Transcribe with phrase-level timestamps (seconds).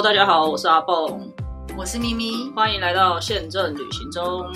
[0.00, 1.28] Hello，大家好，我是阿蹦，
[1.76, 4.46] 我是咪咪，欢迎来到宪政旅行中。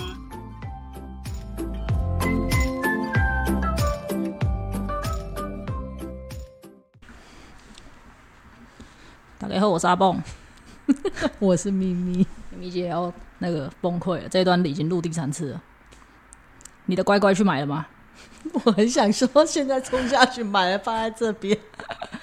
[9.37, 10.17] 大家好，我是阿蹦，
[11.39, 15.61] 我是咪咪，咪咪姐要那个崩溃了，这一段已经录第三次了。
[16.85, 17.85] 你的乖乖去买了吗？
[18.65, 21.57] 我很想说，现在冲下去买了，放在这边，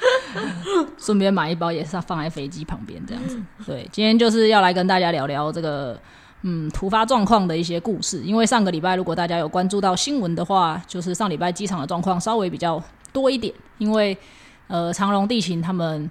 [0.99, 3.41] 顺便买一包，也是放在飞机旁边这样子。
[3.67, 5.99] 对，今天就是要来跟大家聊聊这个
[6.43, 8.21] 嗯突发状况的一些故事。
[8.23, 12.83] 因为上个礼拜，如果大家有关注到新闻的话，就是上礼拜机场的状况稍微比较
[13.13, 14.17] 多一点，因为
[14.69, 16.11] 呃长隆地勤他们。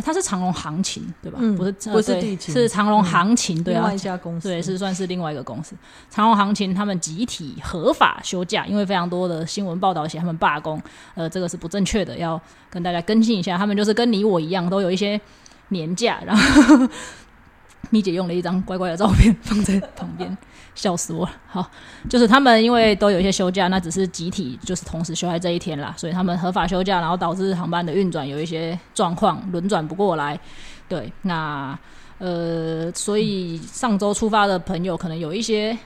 [0.00, 1.38] 它是长隆行情对吧？
[1.40, 5.74] 嗯，不是不是地勤，是长隆行情对啊，另外一家公司对是算是另外一个公司。
[6.10, 10.80] 长隆行情他们集体合法休假，因为非常多的新闻报道写他们罢工，
[11.14, 13.56] 呃，这个是不正确的，要跟大家更新一下。
[13.58, 15.20] 他们就是跟你我一样，都有一些
[15.68, 16.88] 年假，然后。
[17.90, 20.36] 咪姐用了一张乖乖的照片放在旁边，
[20.76, 21.32] 笑死我了。
[21.48, 21.68] 好，
[22.08, 30.38] 就是他们因为都有一些休假，那只是集体就是同时休在这一天啦，所以他们合法休假，然后导致航班的运转有一些状况，轮转不过来。
[30.88, 31.76] 对，那
[32.18, 35.76] 呃，所以上周出发的朋友可能有一些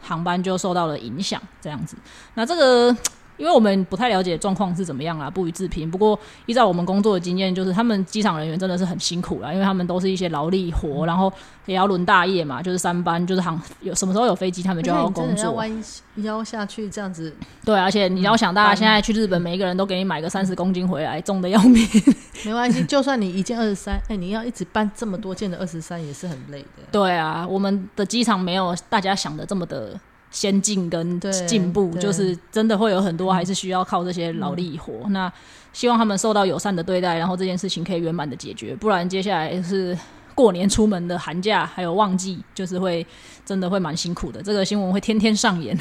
[0.00, 1.94] 航班就受到了影响，这样子。
[2.32, 2.96] 那这个。
[3.36, 5.90] 因为我们不太了解状况是怎么样啦，不予置评。
[5.90, 11.32] 不过依照我们工作的经验，就是他们机场人员真的是很辛苦啦，因为他们都是一些劳力活，然后
[11.66, 15.52] 也要轮大夜嘛，就是三班，就是航有什么时候有飞机，他们就要工作。
[15.52, 15.84] 弯
[16.16, 21.86] 腰下去这样子，对，而且你要想，大家现在去日本，每一个人都给你买个三十公斤回来，重的要命。
[22.44, 26.82] 没关系，就算你一件二十三，哎，你要一直搬这么多件的二十三，也是很累的。
[26.90, 29.98] 对啊，我们的机场没有大家想的这么的。
[30.36, 35.08] 先进跟进步，就是真的会有很多还是需要靠这些劳力活。
[35.08, 35.32] 那
[35.72, 38.76] 希望他们受到友善的对待，然后这件事情可以圆满的解决。
[38.76, 39.96] 不然接下来是
[40.34, 43.06] 过年出门的寒假，还有旺季，就是会
[43.46, 44.42] 真的会蛮辛苦的。
[44.42, 45.74] 这个新闻会天天上演。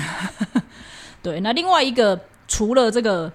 [1.22, 2.17] 对，那另外一个
[2.47, 3.29] 除了这个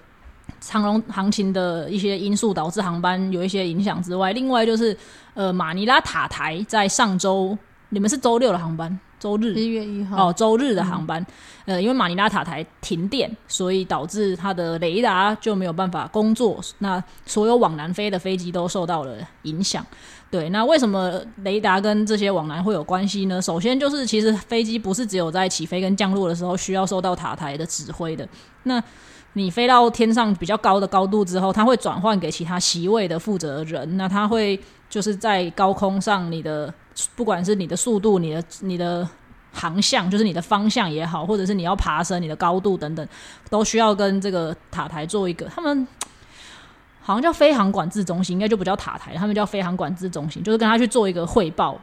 [0.59, 4.97] 长龙行情的一些因素导致航班有一些影响之外，另外就是
[5.35, 7.55] 呃马尼拉塔台在上周，
[7.89, 8.99] 你们是周六的航班。
[9.21, 11.23] 周日一月一号哦，周日的航班，
[11.65, 19.85] 呃，因为马尼拉塔台停电，所以导致它的雷达就没有办法工作，那所有往南飞的飞机都受到了影响。
[20.31, 23.39] 对，那为什么雷达跟这些往南会有关系呢？
[23.39, 28.27] 首先就是其实飞机不是只有在起飞跟降落的时候需要受到塔台的指挥的，
[28.63, 28.81] 那
[29.33, 34.59] 你飞到天上比较高的高度之后，它会转换给其他席位的负责人，那它会
[34.89, 36.73] 就是在高空上你的。
[37.15, 39.07] 不管是你的速度、你的你的
[39.51, 43.07] 航向，就是你的方向也好，或者是你要爬升、你的高度等等，
[43.49, 45.45] 都需要跟这个塔台做一个。
[45.47, 45.87] 他们
[47.01, 51.79] 好像叫飞航管制中心，应该就不叫塔台，他们叫飞航管制中心，就是跟他去做一个汇报。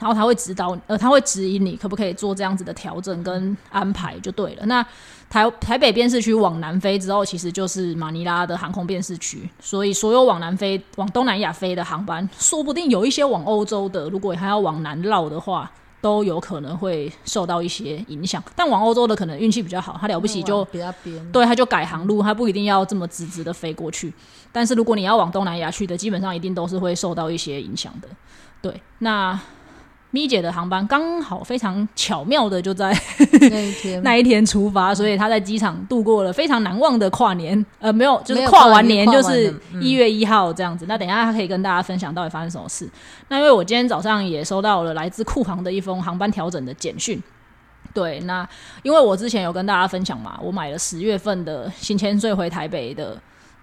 [0.00, 4.66] 然后他会指导，呃，他会指引你可不可以做这样子的调整跟安排就对了。
[4.66, 4.84] 那
[5.30, 15.70] 台台北边市区往南飞之后，其实就是马尼拉的航空边市区，所以所有往南飞、往东南亚飞的航班，说不定有一些往欧洲的，如果还要往南绕的话，
[16.00, 18.42] 都有可能会受到一些影响。
[18.56, 24.12] 但往欧洲的可能运气比较好，他了不起就比较边，对，他就改航路，他不一定要这么直直的飞过去。
[24.50, 28.08] 但是如果你要往东南亚去的，基本上一定都是会受到一些影响的。
[28.60, 29.38] 对，那。
[30.14, 32.94] 咪姐的航班刚好非常巧妙的就在
[33.50, 37.64] 那一天 那一天出发，所以她在机场度过了非常难忘的跨年。
[37.80, 40.84] 呃，没有，就是跨完年就是一月一号这样子。
[40.86, 42.86] 那等一下她可以跟大家分享到底发生什么事。
[43.28, 47.20] 那因为我今天早上也收到了来自库航的一封航班调整的简讯。
[47.94, 48.46] 对，那
[48.82, 53.18] 因为我之前有跟大家分享嘛，我买了十月份的新千岁回台北的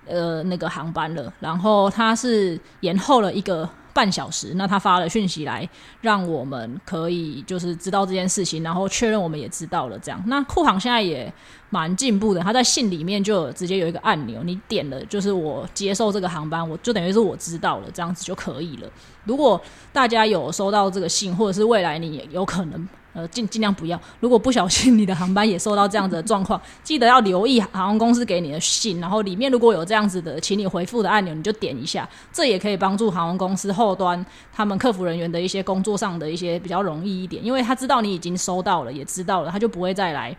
[0.07, 3.69] 呃那个航班了，然后它是延后了一个。
[3.99, 5.67] 半小时，那他发了讯息来，
[5.99, 9.99] 让我们可以就是知道这件事情，然后确认我们也知道了。
[9.99, 11.29] 这样，那库航现在也
[11.69, 18.87] 蛮进步的，他在信里面就直接有一个按钮，你点了就是我接受这个航班，我就等于是我知道了，这样子就可以了。
[19.25, 19.61] 如果
[19.91, 22.87] 大家有收到这个信，或者是未来你有可能。
[23.19, 23.99] 呃，尽尽量不要。
[24.21, 40.33] 如果不小心你的航班也受到这样子的状况，记得要留意航空公司给你的信，然后里面如果有这样子的，请你回复的按钮，你就点一下，这也可以帮助航空公司后端他们客服人员的一些工作上的一些比较容易一点，因为他知道你已经收到了，也知道了，他就不会再来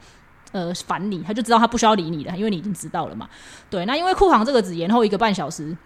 [0.52, 3.28] 呃烦你，他就知道他不需要理你了，因为你已经知道了嘛。
[3.68, 5.76] 对，那因为库航这个只延后一个半小时。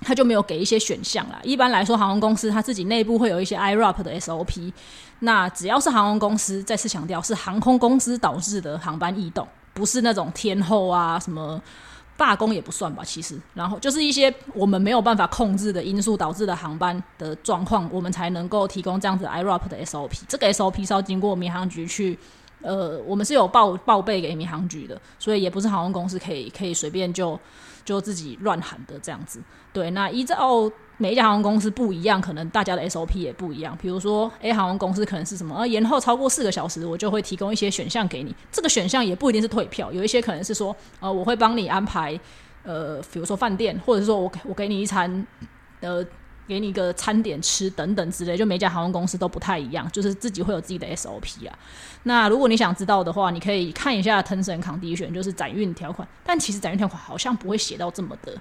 [0.00, 1.40] 他就没有给一些选项啦。
[1.42, 4.72] 一般来说，航空公司他自己内部会有一些 IRAP 的 SOP。
[5.20, 11.60] 那只要是航空公司，再次强调是航空公司导致的航班异动，不是那种天后啊什么
[12.18, 20.20] 罢工也不算吧，其实，然后就是一些我们没有办法控制的因素导致的航班的状况，我们才能够提供这样子 IROP 的 SOP。
[20.28, 22.18] 这个 SOP 是要经过民航局去，
[22.60, 27.38] 呃，我们是有报报备给民航局的，所以也不是航空公司可以可以随便就
[27.86, 29.40] 就自己乱喊的这样子。
[29.72, 33.76] 对，那依照每一家航空公司不一样，可能大家的 SOP 也不一样。
[33.80, 38.34] 比如说，A 航空公司可能是什么，呃，延后超过四个小时，我就会提供一些选项给你。
[38.50, 42.18] 这个选项也不一定是退票，有一些可能是说，呃，我会帮你安排，
[42.64, 45.26] 呃，比如说饭店，或者说我我给你一餐，
[45.80, 46.04] 呃，
[46.46, 48.36] 给你一个餐点吃等等之类。
[48.36, 51.58] 就每家航空公司都不太一样，就是自己会有自己的 SOP 啊。
[52.04, 55.14] 那如果你想知道的话，你可以看一下 t e n s o n c o n d i t i o n
[55.14, 56.06] 就是载运条款。
[56.24, 58.32] 但其实载运条款好像不会写到这么的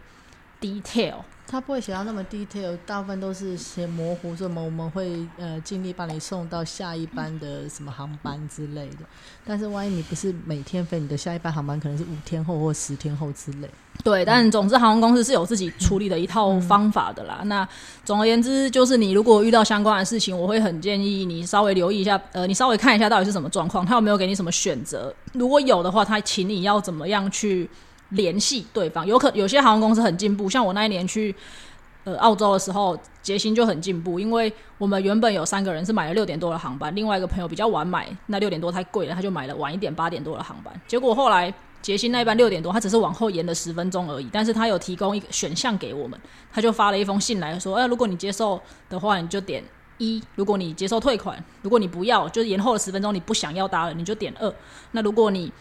[0.65, 1.15] detail。
[1.47, 9.05] 他不会写到那么 detail，大部分都是写模糊，什么我们会呃尽力把你送到下一班的什么航班之类的。
[9.45, 13.69] 但是万一你不是每天飞，你的下一班航班可能是五天后或十天后之类。
[14.03, 17.41] 对，但总之航空公司是有自己处理的一套方法的啦。
[17.45, 17.65] 那
[18.03, 25.13] 总而言之，就是你如果遇到相关的事情，我会很建议你稍微留意一下，呃，你稍微看一下到底是什么状况，他有没有给你什么选择。
[25.33, 27.69] 如果有的话，他请你要怎么样去。
[28.09, 31.33] 联系对方，有可有些航空公司很进步，像我那一年去
[32.03, 40.73] 呃澳洲的时候，捷星就很进步，因为我们原本有三个人是买了六点多的航班，另外一个朋友比较晚买，那六点多太贵了，他就买了晚一点八点多的航班。
[40.87, 46.19] 结果后来捷星那一班六点多，他只是往后延了十分钟而已，但是他有提供一个选项给我们，
[46.51, 48.59] 他就发了一封信来说，哎，如果你接受
[48.89, 49.63] 的话，你就点
[49.97, 54.53] 一；如果你接受退款，如果你不要，就是延后了十分钟，你不想要搭了，你就点二。
[54.91, 55.51] 那如果你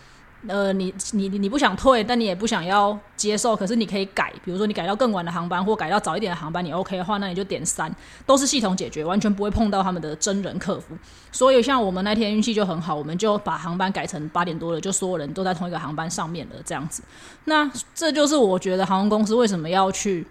[0.47, 7.91] 呃，你你你不想退，但你也不想要接受，可是你可以改，比如说你改到更晚的航班，或改到早一点的航班，你 OK 的话，那你就点三，
[8.27, 10.95] 都是系统解决，完全不会碰到他们的真人客服。
[11.33, 17.03] 所以像我们那天运气就很好，我们就把航班改成八点多了，就所有人都在同一个航班上面了，这样子。
[17.47, 20.27] 那这就是我觉得航空公司为什么要去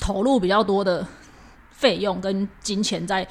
[0.00, 1.06] 投入比较多的
[1.70, 3.26] 费用跟金钱在。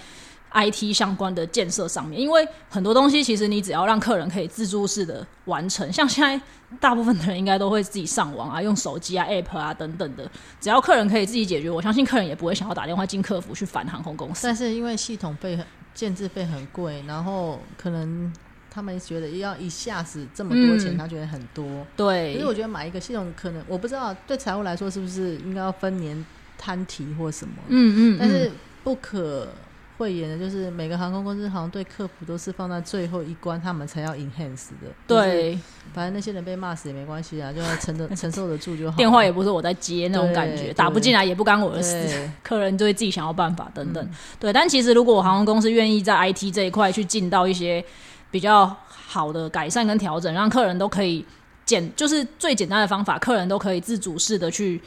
[0.55, 6.41] IT 相关的建设上面，因为很多东西其实你只要让客人可以自助式的完成，像现在
[6.79, 10.29] 大部分的人应该都会自己上网啊，用手机啊、App 啊等等的，
[10.61, 14.47] 只要客人可以自己解决，我相信客人也不会想要打电话进客服去烦航空公司。
[14.47, 15.59] 但是因为系统费、
[15.93, 18.31] 建制费很贵，然后可能
[18.71, 21.85] 他们觉得要一下子这么多钱，他觉得很多。
[21.97, 26.25] 对，可是我觉得买一个系统，可能我不知道对财务来说是不是应该要分年
[26.57, 27.55] 摊提或什么。
[27.67, 28.49] 嗯嗯，但是
[28.81, 29.49] 不可。
[29.97, 34.91] 会演的就是每个航空公司好像对客服都是放在最后一关，他们才要 enhance 的。
[35.07, 35.57] 对，
[35.93, 38.97] 反正那些人被骂死也没关系啊，就要承得承受得住就好。
[38.97, 44.09] 电话也不是我在接那种感觉，打不进来也不干我的事，客人就会自己想要办法等等。
[44.37, 47.83] 对，但其实如果航空公司愿意在 IT 这一块去进到一些
[48.29, 51.25] 比较好的改善跟调整，让客人都可以
[51.63, 54.81] 简，就是最简单的方法，客人都可以自主式的去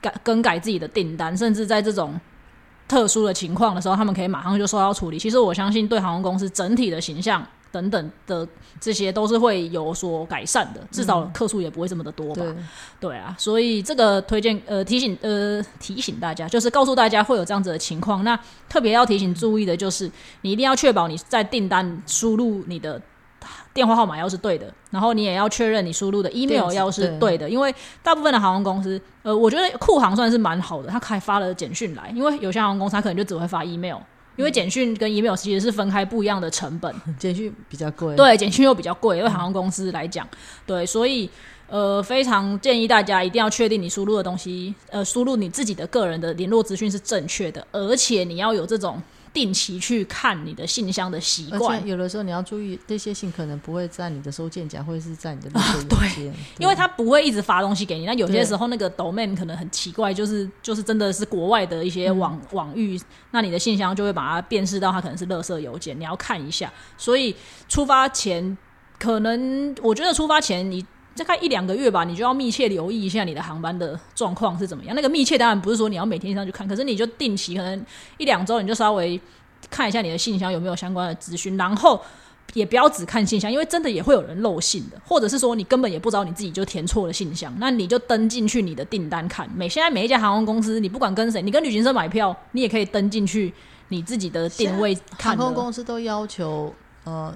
[0.00, 2.18] 改更改自己的订单，甚至在这种。
[2.86, 5.18] 特殊的情况的时候，他们可以马上就收到处理。
[5.18, 8.46] 其实我相信，对航空公司整体的形象等等的
[8.80, 12.42] 这些都是会有所改善的，至少客数也不会这么的多吧？
[13.00, 18.22] 对啊，所以这个推荐呃提醒呃提醒大家，就是告诉大家会有这样子的情况。
[18.22, 18.38] 那
[18.68, 20.10] 特别要提醒注意的就是，
[20.42, 23.00] 你一定要确保你在订单输入你的。
[23.72, 33.98] 电话号码要是对的，然后你也要确认你输入的 email 要是对的，因为大部分的航空公司，呃，我觉得酷航算是蛮好的，他开发了简讯来，因为有些航空公司他可能就只会发 email，
[34.36, 40.28] 因为简讯跟 email 其实是分开不一样的成本，简讯比较贵，对，简讯又比较贵，因为航空公司来讲，
[40.66, 41.28] 对，所以
[41.68, 49.02] 呃，非常建议大家一定要确定你输入的东西，呃，输入你自己的个人的联络资讯是正确的，而且你要有这种。
[49.34, 58.06] 定期去看你的信箱的习惯，有的时候你要注意，这些信可能不会在你的收件夹，或者是在你的那个邮件，因为他不会一直发东西给你。
[58.06, 62.98] 那有些时候那个 domain 可能很奇怪，就是就是真的是国外的一些网网域，
[63.32, 66.72] 那你的信箱就会把它辨识到它可能是垃圾邮件，你要看一下。
[66.96, 67.34] 所以
[67.68, 68.56] 出发前，
[68.98, 70.86] 可能我觉得出发前你。
[71.14, 74.96] 再看一两个月吧，你就要密切留意一下你的航班的状况是怎么样。
[74.96, 77.86] 那个密切当然不是说你要每天上去看，可是你就定期，可能
[78.18, 79.20] 一两周你就稍微
[79.70, 82.00] 看一下你的信箱有没有相关的资讯，然后
[82.52, 89.48] 也不要只看信箱，因为真的也会有人漏信的，或者是说你根本也不知道你自己就填错了信箱，那你就登进去你的订单看。
[89.54, 93.54] 每现在每一家航空公司，你不管跟谁，你跟旅行社买票，你也可以登进去
[93.88, 94.98] 你自己的定位。
[95.18, 97.32] 航空公司都要求呃。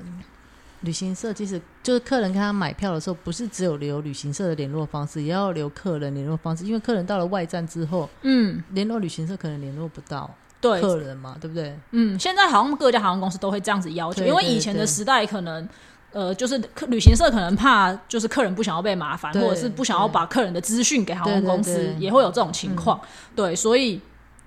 [0.82, 6.64] 旅行社其实就是客人跟他买票的时候，不是只有留旅行社的联络方式，也要留客人联络方式。
[6.64, 11.76] 因为客人到了外站之后，嗯，联络旅行社可能联络不到对客人嘛，对不对？
[11.90, 15.68] 嗯，现在好像各家航空公司都会这样子要求，因为以前的时代可能
[16.12, 23.00] 呃，就是客旅行社可能怕就是客人不想要被麻烦，或者是不想要把客人的资讯给航空公司，也会有这种情况。
[23.36, 24.00] 对，所以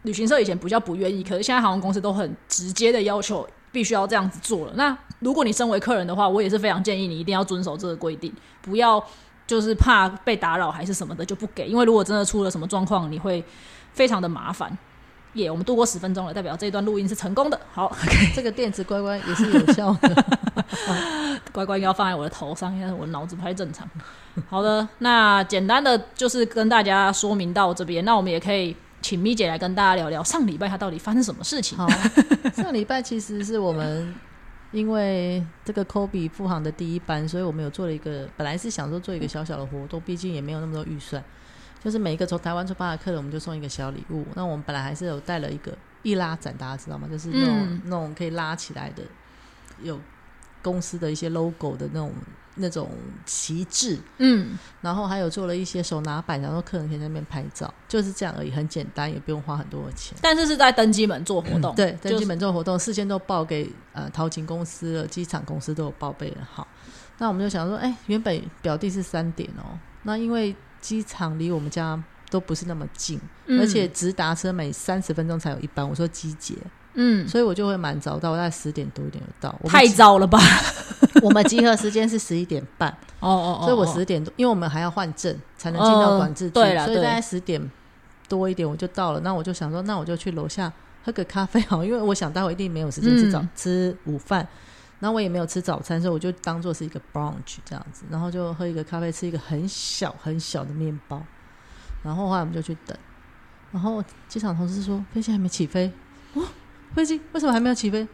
[0.04, 4.74] 旅行社以前比较不愿意，可是现在航空公司都很直接的要求必须要这样子做了。
[4.75, 9.04] 那如果你身为客人的话，我也是非常建议你一定要遵守这个规定，不要
[9.48, 13.44] 就是怕被打扰还是什么的就不给，因为如果真的出了什么状况，你会
[13.94, 14.78] 非常的麻烦。
[15.36, 17.58] 耶，我们度过十分钟了，代表这一段录音是成功的。
[17.72, 17.90] 好，
[18.36, 20.25] 这个电子乖乖也是有效的。
[21.54, 23.90] 乖乖要放在我的头上，因为我脑子不太正常。
[24.50, 28.04] 好的，那简单的就是跟大家说明到这边。
[28.04, 31.77] 那我们也可以请咪姐来跟大家聊聊上礼拜她到底发生什么事情。
[31.77, 31.88] 好，
[32.53, 34.13] 上礼拜其实是我们
[34.72, 41.24] 因为这个 Kobe 复航的第一班，所以我们有做了一个，本来是想说做一个小小的活动，毕竟也没有那么多预算。
[41.84, 44.24] 就是每一个从台湾出发的客人，我们就送一个小礼物。
[44.36, 47.08] 那我们本来还是有带了一个易拉展，大家知道吗？
[47.10, 49.01] 就是那种那种可以拉起来的，
[49.81, 50.00] 有
[50.62, 52.13] 公司的一些 logo 的那种
[52.55, 52.89] 那种
[53.25, 54.00] 旗帜。
[54.17, 60.17] 嗯，然后还有做了一些手拿板，然后客人可以在那边拍照，就是这样而已，很简单，也不用花很多的钱。
[60.22, 66.48] 但是是在登机门做活动，对，登机门做活动，事先都报给呃淘金公司了，机场公司都有报备了。
[66.51, 66.67] 好，
[67.17, 70.55] 那我们就想说，哎，原本表弟是三点哦，那因为。
[70.81, 75.88] 机场离我们家都不是那么近，而且直达车每三十分钟才有一班。
[75.88, 76.55] 我说机捷，
[76.93, 79.55] 嗯，所以我就会蛮早到，大概十点多一点就到。
[79.67, 80.39] 太早了吧？
[81.24, 87.71] 我们集合时间是十一点半，哦 哦哦，所以我十点多，因为我们还要换证才能进到管制区，所以大概十点
[88.27, 89.19] 多一点我就到了。
[89.21, 90.71] 那我就想说，那我就去楼下
[91.03, 94.48] 喝个咖啡好，因为我想待会一定没有时间吃早吃午饭。
[95.00, 101.19] 然后我也没有吃早餐，所以我就当做是一个 brunch 这样子，然后就喝一个咖啡，吃一个很小很小的面包，
[102.03, 102.95] 然后后来我们就去等，
[103.71, 105.91] 然后机场同事说飞机还没起飞，
[106.36, 106.43] 哦，
[106.93, 108.07] 飞机为什么还没有起飞？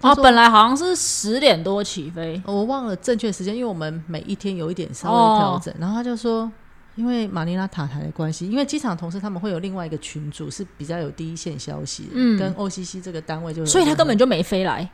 [0.00, 5.74] 啊，本来好像是十点多起飞，我忘了正确时间，因为我们每一天有一点稍微调整。
[5.78, 6.50] 然后他就说，
[6.94, 14.88] 因为马尼拉塔台的关系，因为机场同事他们会有另外一个群组是比较有第一线消息，嗯，跟 OCC 这个单位就，所以他根本就没飞来。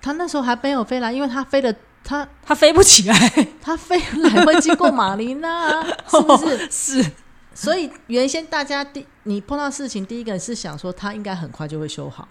[0.00, 3.14] 他那时候还没有飞来，因为他飞的他他飞不起来，
[3.60, 6.70] 他飞来会经过马尼拉， 是不是？
[7.02, 7.10] 是。
[7.54, 12.26] 所以原先大家第你碰到事情，第一个是想说他应该很快就会修好，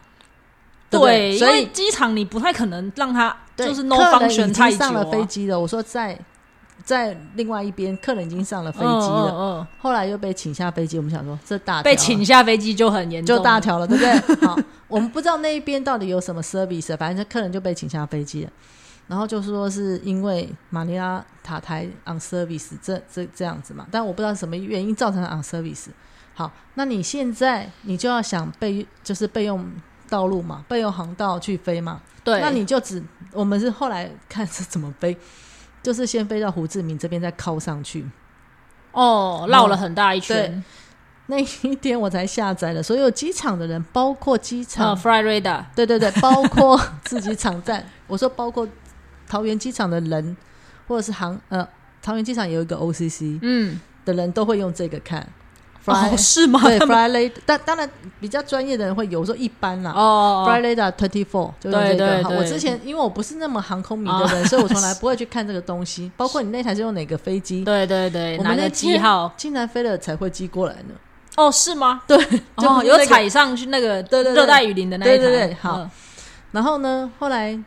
[1.00, 1.38] 对。
[1.38, 5.60] 所以机场你不太可能让他就是 no function 太上了飞机了。
[5.60, 6.18] 我说在
[6.84, 10.98] 在另外一边，客人已经上了飞机了，嗯，后来又被请下飞机。
[10.98, 14.48] 我们想说这大被请下飞机就很严重，就大条了，对不对？
[14.48, 14.58] 好。
[14.90, 18.52] 我们不知道那一边到底有什么 service，反正客人就被请下飞机了。
[19.08, 25.88] 然后就说是因为马尼拉塔台 on service 这这这样子嘛，但我不知道什么原因造成 on service。
[26.36, 29.66] 好，那你现在你就要想备就是备用
[30.14, 32.00] 道路嘛，备用航道去飞嘛。
[32.24, 33.02] 对，那你就只
[33.32, 35.18] 我们是后来看是怎么飞，
[35.82, 38.06] 就是先飞到胡志明这边再靠上去。
[38.92, 40.64] 哦，绕了很大一圈。
[41.26, 47.84] 那一天我才下载了所有机场的人，包括机场 f l y Radar，对对对， 包括自己场站。
[48.08, 48.68] 我说包括
[49.28, 50.38] 桃园机场的人，
[50.88, 51.68] 或者是航呃，
[52.02, 55.28] 桃园机场有一个 OCC，嗯，的人都会用这个看。
[55.86, 56.62] 哦，是吗？
[56.64, 59.92] 对 f l y Radar，但当然比较专业的人会有时候一般啦。
[59.92, 62.30] 哦 f l y Radar Twenty Four 就是这个。
[62.30, 66.12] 我之前因为我不是那么航空迷的人，所以我从来不会去看这个东西。
[66.16, 67.64] 包括你那台是用哪个飞机？
[67.64, 69.34] 对对对，哪个机号？
[69.36, 70.96] 竟然飞了才会寄过来呢？
[71.36, 72.02] 哦，是吗？
[72.08, 72.18] 对，
[72.58, 75.58] 就有踩上去那个对对热带雨林的那一台。
[75.62, 75.90] 好，
[76.52, 77.60] 然后呢，后来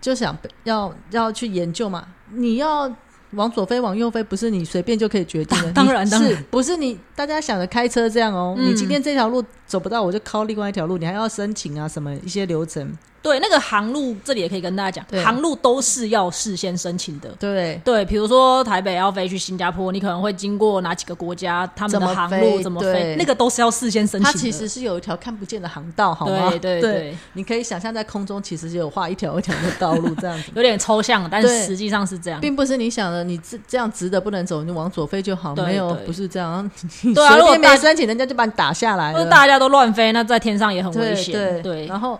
[0.00, 2.04] 就想要要去研究嘛。
[2.30, 2.90] 你要
[3.32, 5.72] 往左飞，往右飞，不是你随便就可以决定的。
[5.72, 8.56] 当然，当然不是你大家想着开车这样哦。
[8.58, 10.96] 你今天这条路走不到，我就靠另外一条路。
[10.96, 12.90] 你还要申请啊，什么一些流程。
[13.20, 17.28] 对，那个航路这里也可以跟大家讲，航路都是要事先申请的。
[17.38, 24.32] 对对，比如说台北要飞去新加坡，你可能会经过哪几个国家，他们的航路怎么飞，那个都是要事先申请。
[24.32, 26.48] 它其实是有一条看不见的航道，好吗？
[26.50, 36.70] 对对对，你可以想象在空中其实是有画一条一条的道路，这样子有点抽象，但实际上是这样，并不是你想的，你这这样直的不能走，你往左飞就好，没有不是这样。
[37.14, 39.26] 对啊，如果没申请，人家就把你打下来了。
[39.26, 41.62] 大家都乱飞，那在天上也很危险。
[41.62, 42.18] 对，然后。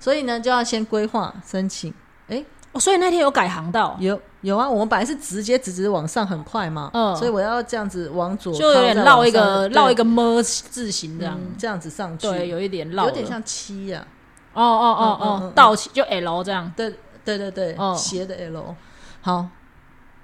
[0.00, 1.92] 所以呢，就要先规划申请。
[2.28, 3.96] 哎，哦，所以那天有改航道？
[3.98, 14.06] 有有啊，我们本来是直接直直往上很快嘛，嗯，所以我要这样子往左，就有点绕一个绕一个么字形这样，这样子上去，对，有一点绕，有点像七呀。
[14.54, 16.92] 哦哦哦哦，倒七就 L 这样，对
[17.24, 18.74] 对对对，斜的 L。
[19.20, 19.46] 好，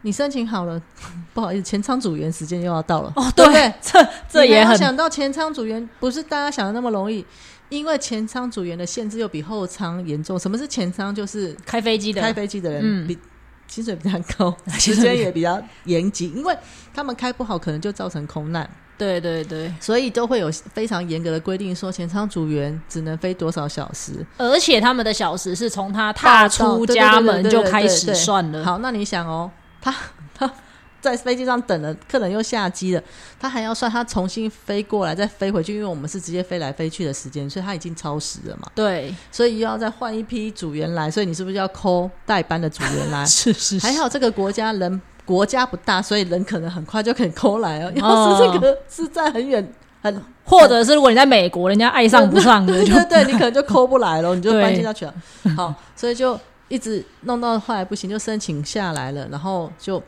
[0.02, 0.80] 你申请好了，
[1.32, 3.12] 不好意思，前舱组员时间又要到了。
[3.16, 7.24] 哦，对对，这这也很想到前舱组员不是大家想的那么容易。
[7.68, 10.38] 因为前舱组员的限制又比后舱严重。
[10.38, 11.14] 什么是前舱？
[11.14, 13.18] 就是开飞机的，开飞机的人比
[13.66, 16.56] 薪水比较高， 时间 也比较严谨，因为
[16.92, 18.68] 他们开不好，可能就造成空难。
[18.96, 28.64] 对对对，所以都会有非常严格的规定，说前舱组员只能飞多少小时，而且他们的小时是从他踏出家门就开始算了。
[28.64, 29.92] 好，那你想哦，他
[30.32, 30.48] 他
[31.04, 33.02] 在飞机上等了，客人又下机了，
[33.38, 38.68] 他还要算他重新飞过来再飞回去，因为我们是直接飞来飞去的时间，所以他已经超时了嘛。
[38.74, 43.24] 对，所以又要再换一批组员来，所以你是不是要抠代班的组员来？
[43.26, 45.00] 是是，还好这个国家人。
[45.26, 47.90] 国家不大，所以人可能很快就可以抠来哦。
[47.96, 49.66] 要是这个是在很远
[50.02, 55.14] 很，或者是如果你在美国，人家爱上不上的， 对对对，你可能就抠不来了，你就搬进下去了。
[55.56, 60.02] 好，所以就一直弄到后来不行，就申请下来了，然后就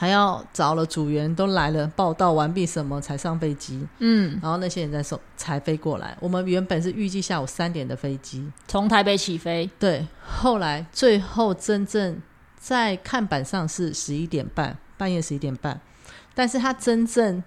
[0.00, 3.86] 还要找了组员都来了，报道完毕什么才上飞机。
[3.98, 6.16] 嗯，然后那些人在送才飞过来。
[6.20, 12.18] 我们原本是预计下午三点的飞机从台北起飞，对，后来最后真正。
[12.58, 15.80] 在看板上是十一点半，半夜十一点半，
[16.34, 17.42] 但是他真正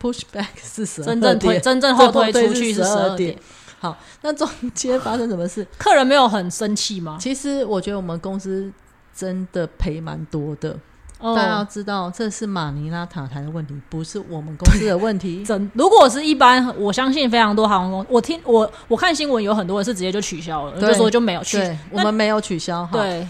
[0.00, 3.38] push back 是十真正推真正后推出去是十二点。
[3.78, 5.64] 好，那中间发生什么事？
[5.78, 7.16] 客人没有很生气吗？
[7.20, 8.72] 其实我觉得我们公司
[9.14, 10.76] 真的赔蛮多的。
[11.22, 15.44] 大家要知道，这是马尼拉塔台的问题，不是我们公司的问题。
[15.44, 21.58] 真如果是一般，我相信非常多航空公司，我听我我看新闻，有很多人是直接就取消了，就说就没有去。
[21.90, 22.88] 我们没有取消。
[22.90, 23.26] 对。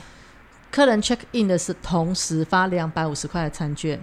[0.71, 4.01] 客人 check in 的是同时发两百五十块的餐券，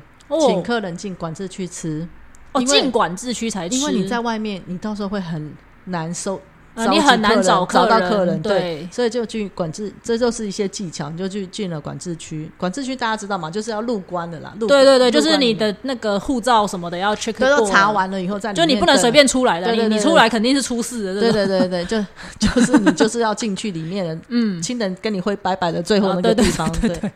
[0.48, 2.08] 请客人进管制区吃。
[2.52, 5.52] 哦，进管制区才吃，因为你在外面，你到时候会很
[5.86, 6.40] 难收。
[6.88, 12.50] 你很难找找到客人，对，所以就去管制，这就是一些技巧，你就去进了管制区。
[12.58, 13.50] 管制区大家知道吗？
[13.52, 14.54] 就是要入关的啦。
[14.60, 18.54] 对对对，就是你的那个护照什么的要 check 过，查完了以后再。
[18.54, 21.20] 就你不能随便出来的，你你出来肯定是出事的。
[21.20, 22.06] 对对对 对，就
[22.40, 27.12] 就是你就是要进去里面的， 嗯，亲人跟你会拜拜的最后那个地方，对。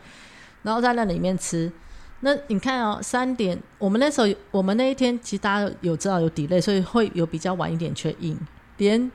[0.62, 1.70] 然后在那里面吃，
[2.20, 8.38] 那你看哦，三点，我们那时候我们那一天其实大家有知道有 delay，所以会有比较晚一点 check in，
[8.78, 9.10] 连。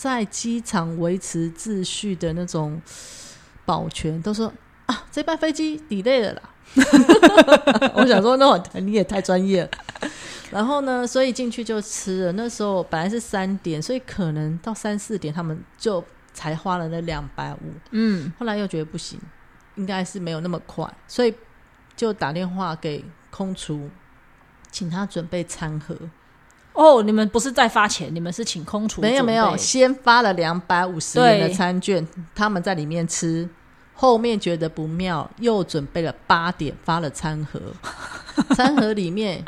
[0.00, 2.80] 在机场维持秩序的那种
[3.66, 4.50] 保全都说
[4.86, 6.42] 啊，这班飞机 delay 了啦。
[7.94, 9.70] 我想说，那我你也太专业了。
[10.50, 12.32] 然后呢，所以进去就吃了。
[12.32, 17.58] 那时候本来是三点，所以可能到三四点他们就才花了那两百五。
[17.90, 19.20] 嗯，后来又觉得不行，
[19.74, 21.34] 应该是没有那么快，所以
[21.94, 23.90] 就打电话给空厨，
[24.70, 25.94] 请他准备餐盒。
[26.72, 29.00] 哦，你们不是在发钱，你们是请空厨？
[29.00, 33.48] 没有没有，先发了两百五十元的餐券，他们在里面吃。
[33.92, 37.60] 后面觉得不妙，又准备了八点发了餐盒，
[38.56, 39.44] 餐盒里面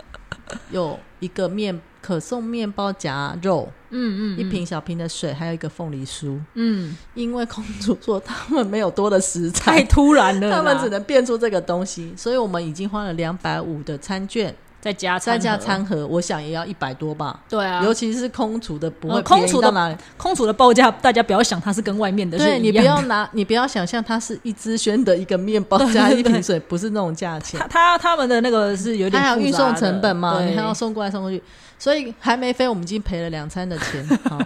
[0.71, 6.39] 有一个面可送面包夹肉，嗯嗯，一瓶小瓶的水，还有一个凤梨酥。
[6.53, 14.55] 嗯，因为空主说他们没有多的食材，太突然了，他们只能变出这个东西，所以我们已经花了两百五的餐券。
[14.83, 17.39] 再加再加餐盒，我想也要一百多吧。
[17.49, 19.97] 对啊，尤其是空厨的不会空厨的哪里？
[20.17, 22.37] 空厨的报价，大家不要想它是跟外面的。
[22.37, 27.61] 对你不要拿，你不要想象它是一支轩的一个面包加一瓶水，不是那种价钱。
[27.61, 30.43] 他他他们的那个是有点，还有运送成本嘛？
[30.43, 31.41] 你还要送过来送过去，
[31.79, 34.05] 所以还没飞，我们已经赔了两餐的钱。
[34.29, 34.37] 好，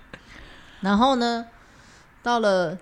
[0.80, 1.44] 然后呢，
[2.22, 2.78] 到了。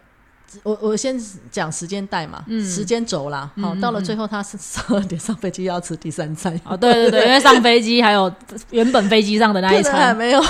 [0.62, 3.50] 我我先讲时间带嘛，时间轴啦。
[3.60, 6.58] 好，到了最后他是十二点上飞机要吃第三餐。
[6.64, 8.32] 哦，对对对，因为上飞机还有
[8.70, 10.42] 原本飞机上的那一餐还没有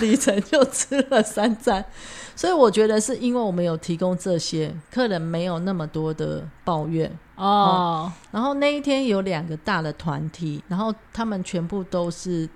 [0.00, 1.84] 里程就吃了三餐，
[2.36, 8.12] 所以我觉得是因为我们有提供这些，客人没有那么多的抱怨哦。
[8.30, 12.48] 然后那一天有两个大的团体，然后他们全部都是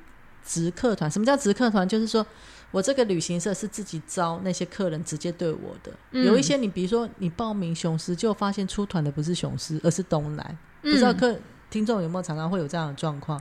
[0.45, 1.11] 直客团。
[1.11, 1.89] 什么叫直客团？
[1.89, 2.25] 就是说。
[2.73, 11.37] 我这个旅行社是自己招那些客人直接对我的，有一些你比如说你报名雄狮，就发现出团的不是雄狮，而是东南，不知道客
[11.71, 13.41] 听众有没有常常会有这样的状况？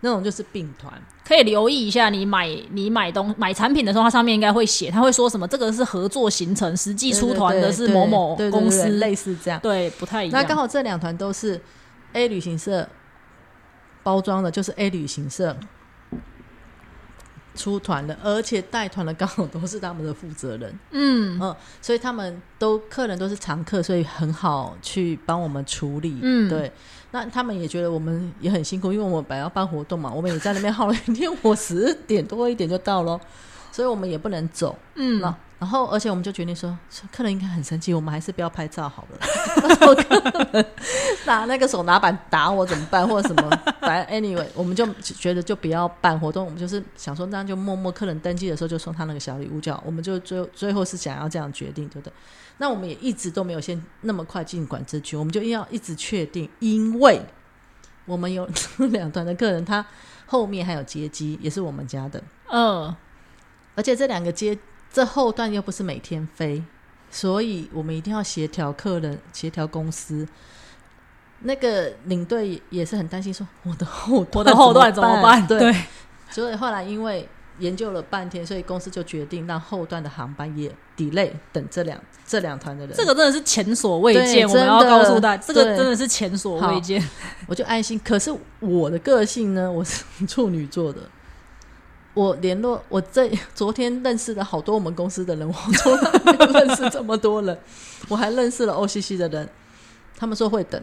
[0.00, 0.92] 那种就是并团，
[1.24, 2.10] 可以留意一下。
[2.10, 5.48] 你买你买东买产品的时候，它上面应该会写，他会说什么？
[5.48, 10.42] 这个是合作行程，实际出团的是某某公司，类似这样，对，不太一样。
[10.42, 11.58] 那刚好这两团都是
[12.12, 12.86] A 旅行社
[14.02, 15.56] 包装的，就是 A 旅行社。
[17.54, 26.70] 出团的，而且带团的刚好都是他们的负责人，嗯嗯，所以他们都客人都是常客，所以很好去帮我们处理，嗯，对。
[27.12, 33.20] 那他们也觉得我们也很辛苦，因为我们本来要办活动嘛，我们也在那边耗了一天，我十点多一点就到了，
[33.70, 35.22] 所以我们也不能走，嗯。
[35.60, 36.76] 然后，而且我们就决定说，
[37.10, 40.64] 客人应该很生气，我们还是不要拍照好了。
[41.24, 43.58] 拿那个手拿板打我怎么办，或者什么？
[43.86, 52.12] 反正 anyway，我们就觉得就不要办活动，我们就是想说，那就默默客人登记的时候就送他那个小礼物，就好我们就最最后是想要这样决定，对不对？
[52.58, 57.20] 那我们也一直都没有先那么快进管制区，我们就要一直确定，因为
[58.06, 58.48] 我们有
[58.90, 59.84] 两团的客人，他
[60.26, 62.94] 后面还有接机，也是我们家的，嗯，
[63.74, 64.56] 而且这两个接
[64.92, 66.62] 这后段又不是每天飞，
[67.10, 70.26] 所以我们一定要协调客人，协调公司。
[71.46, 75.46] 那个领队也是很担心，说我的 后我的后段怎么办？
[75.46, 75.74] 对，
[76.30, 77.28] 所以后来因为
[77.58, 82.96] 研究了半天，所以公司就决定让后段的航班也 delay 等这两这两团的人。
[82.96, 87.06] 这个真的是前所未见，我们要告诉大家，这个真的是前所未见。
[87.46, 88.00] 我就安心。
[88.02, 91.00] 可是我的个性呢，我是处女座的。
[92.14, 97.58] 我联络我这昨天认识了好多我们公司的人，我从来没有认识这么多人。
[98.08, 99.48] 我还认识了 OCC 的人，
[100.16, 100.80] 他们说会等。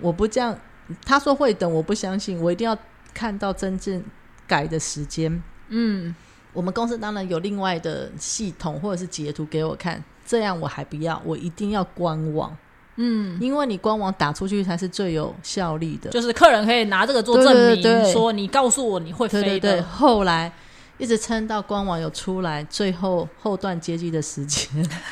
[0.00, 0.56] 我不这样，
[1.04, 2.76] 他说会等，我不相信，我一定要
[3.12, 4.02] 看到真正
[4.46, 5.42] 改的时间。
[5.68, 6.14] 嗯，
[6.52, 12.56] 我们公司当然有另外的系统或者是截图给我看，这样我还不要，我一定要官网。
[13.00, 19.80] 嗯，因为你官网打出去才是最有效力的，就是客人可以拿这个做证明，说你告诉我你会飞的。
[19.84, 20.52] 后来
[20.96, 24.68] 一直撑到官网有出来，最后后段接机的时间，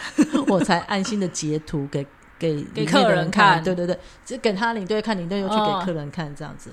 [0.49, 2.05] 我才安心的截图给。
[2.39, 6.71] 给给客人看，对对对，只给他领队看，领队又去给客人看，这样子。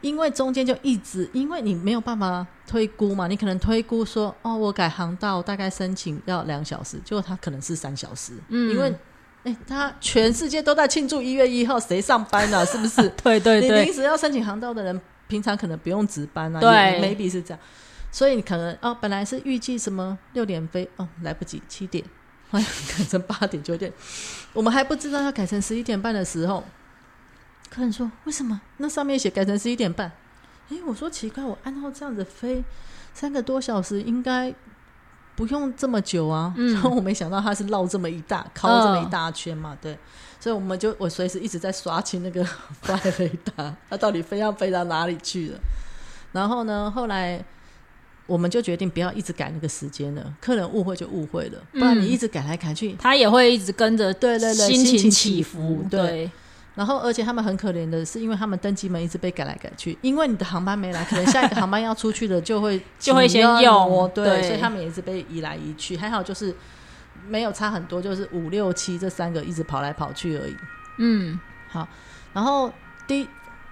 [0.00, 8.34] 因为中间就一直，因为你没有办法推估嘛，你可能推估说，哦，我改航道大概申请要两小时，结果他可能是三小时。
[8.48, 8.94] 嗯，因为
[9.42, 12.64] 哎，他全世界都在庆祝一月一号，谁上班呢？
[12.66, 13.08] 是不是？
[13.24, 16.60] 对对对，你临时要申请航道的人，平常可能不用值班啊。
[16.60, 17.60] 对，maybe 是这样。
[18.12, 22.04] 所以你可能哦，本来是预计什么六点飞，哦，来不及，七点。
[22.50, 23.92] 好像改成八点九点，
[24.54, 26.64] 我们还不知道要改成十一点半的时候，
[27.68, 30.10] 客人说：“为什么那上面写改成十一点半？”
[30.70, 32.64] 哎，我说奇怪，我按照这样子飞
[33.12, 34.54] 三个多小时，应该
[35.36, 36.54] 不用这么久啊。
[36.56, 39.76] 然后我没想到他是绕这么一大，靠这么一大圈嘛。
[39.80, 39.98] 对，
[40.40, 42.42] 所以我们就我随时一直在刷清那个
[42.80, 45.58] 发雷达，他到底飞要飞到哪里去了？
[46.32, 47.44] 然后呢，后来。
[48.28, 55.82] 我们就决定不要一直改那个时间了，客人误会就误会了，不然你一直改来改去，他也会一直跟着对对对心情起伏。
[55.90, 56.30] 对，
[56.74, 66.54] 然后而且他们很可怜的是，因为他们登机门一直被改来改去，因为你的航班没来，可能下一个航班要出去的就会 就会先用，对，所以他们也是被移来移去，还好就是
[67.26, 70.54] 没有差很多，就是五六七这三个一直跑来跑去而已。
[70.98, 71.88] 嗯，好，
[72.34, 72.70] 然后
[73.06, 73.26] 第。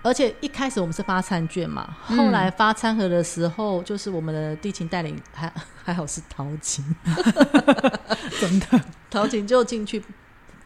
[0.07, 5.53] 而且一开始我们是发餐券嘛，后来发餐盒的时候，就是我们的地勤带领还
[5.85, 6.85] 还好是陶琴，
[8.41, 8.81] 真的。
[9.11, 10.01] 陶琴就进去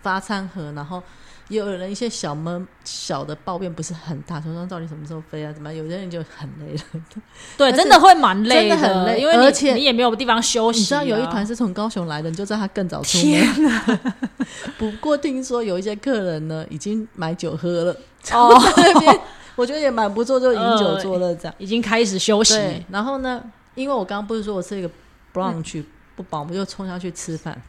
[0.02, 1.02] 发餐盒，然后
[1.50, 5.52] 也有人一些小闷小的抱怨不是很大，说说到底什么时候飞啊？
[5.52, 7.02] 怎么有些人就很累了，
[7.58, 10.78] 对，真的会蛮累，真的很累，因为而且你也没有地方休息。
[10.78, 13.98] 你知道有一团是从高雄来的，你就知道他更早出门。
[14.78, 17.96] 不过听说有一些客人呢，已经买酒喝了。
[18.32, 19.20] 哦，那边
[19.56, 22.56] 我觉得也蛮不错，就饮酒作乐这样， 已经开始休息。
[22.90, 23.42] 然后呢，
[23.74, 24.88] 因为我刚刚不是说我是一个
[25.32, 25.84] 不让去
[26.14, 27.60] 不饱，我们就冲下去吃饭。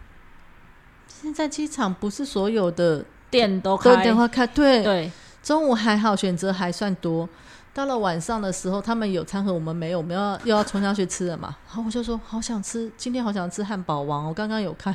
[1.07, 5.11] 现在机场不是所有的店都开，电话开对对。
[5.41, 7.27] 中午还好，选择还算多。
[7.73, 11.55] 到了晚上的时候，他们有餐盒，我们没有，我们要又要冲下去吃了嘛。
[11.67, 14.27] 然后我就说，好想吃，今天好想吃汉堡王。
[14.27, 14.93] 我刚刚有看，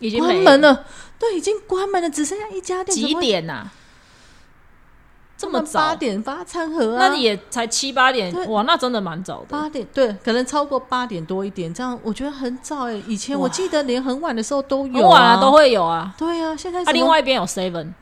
[0.00, 0.84] 已经关门了，
[1.18, 2.94] 对，已经关门了，只剩下一家店。
[2.94, 3.70] 几点呐？
[5.38, 5.78] 这么早？
[5.78, 7.06] 八点发餐盒啊？
[7.08, 8.34] 那你也才七八点？
[8.50, 9.46] 哇，那真的蛮早的。
[9.48, 13.00] 八点对，可能超过八点多一点，这样我觉得很早哎。
[13.06, 16.12] 以前我记得连很晚的时候都有啊，都会有啊。
[16.18, 17.92] 对啊，现在啊，另外一边有 seven。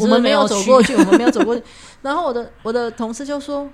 [0.00, 1.62] 我们没有走过去，我们没有走过去。
[2.02, 3.66] 然后我的我的同事就说，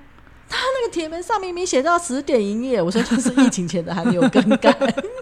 [0.48, 4.72] 他那个铁门上明明写到十点营业，我说就是疫情前的还没有更改，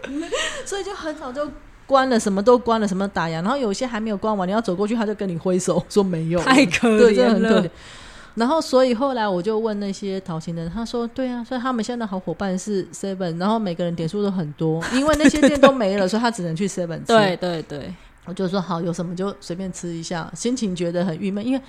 [0.67, 1.49] 所以就很早就
[1.91, 3.33] 关了，什么都关了，什么打烊。
[3.33, 7.67] 然后有些还没有关完，你要走过去，他就跟你挥手 说没有，太可怜了。
[8.37, 17.01] 然后所以后来我就问那些淘金的人，他说对啊，所以他们现在的好伙伴是 Seven，然后每个人点数都很多， 因为那些店都没了，所以他只能去 Seven。
[17.05, 17.93] 对对对。
[18.27, 21.61] 我就说好，有什么就随便吃一下，心情觉得很郁闷，因为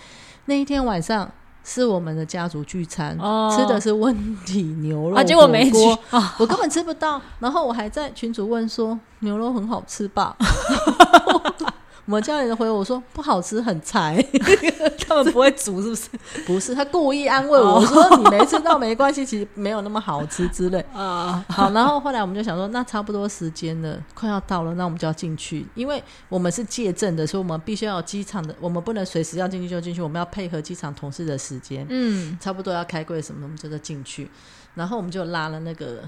[0.45, 1.27] 那一天晚上
[1.63, 3.17] 是我们的家族聚餐，
[3.55, 5.77] 吃的是温体牛肉，结果没吃，
[6.39, 7.21] 我根本吃不到。
[7.39, 10.35] 然后我还在群主问说：“牛肉很好吃吧？”
[12.11, 14.21] 我们家人回我说不好吃，很柴。
[15.07, 16.09] 他们不会煮是不是？
[16.45, 20.85] 不是，他故意安慰我说你没吃到没关系，其实没有那么好吃之类。
[20.93, 31.87] 啊，好，然后后来我们就想说，那差不多时间了，快要到了，那我们就要进去，因为我们是借证的，所以我们必须要有机场的，我们不能随时要进去就进去，我们要配合机场同事的时间。
[31.89, 34.29] 嗯，差不多要开柜什么，我们就得进去。
[34.75, 36.01] 然后我们就拉了那个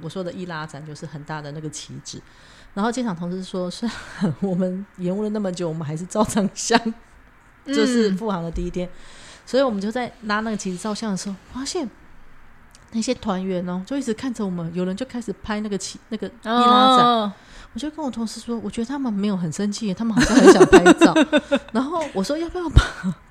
[0.00, 2.22] 我说的易拉展，就是很大的那个旗帜。
[2.78, 6.80] 然后机场同事说：“虽然我们延误了那么久，我们还是照张相。
[7.66, 8.88] 就是复航的第一天，
[9.44, 11.90] 所以我们就在拉那个旗子照相的时候，发现
[12.92, 14.72] 那些团员哦，就一直看着我们。
[14.72, 17.32] 有人就开始拍那个旗，那个易拉展。
[17.74, 21.12] 我就跟我同事说，我觉得他们没有很生气，他们好像很想拍照。
[21.74, 22.80] 然后我说要不要把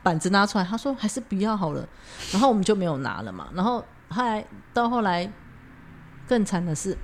[0.03, 0.63] 板子拿出来？
[0.65, 1.88] 他说还是不要好了。
[2.33, 3.47] 然后我们就没有拿了嘛。
[3.53, 5.31] 然后后来到后来
[6.27, 6.97] 更惨的是。”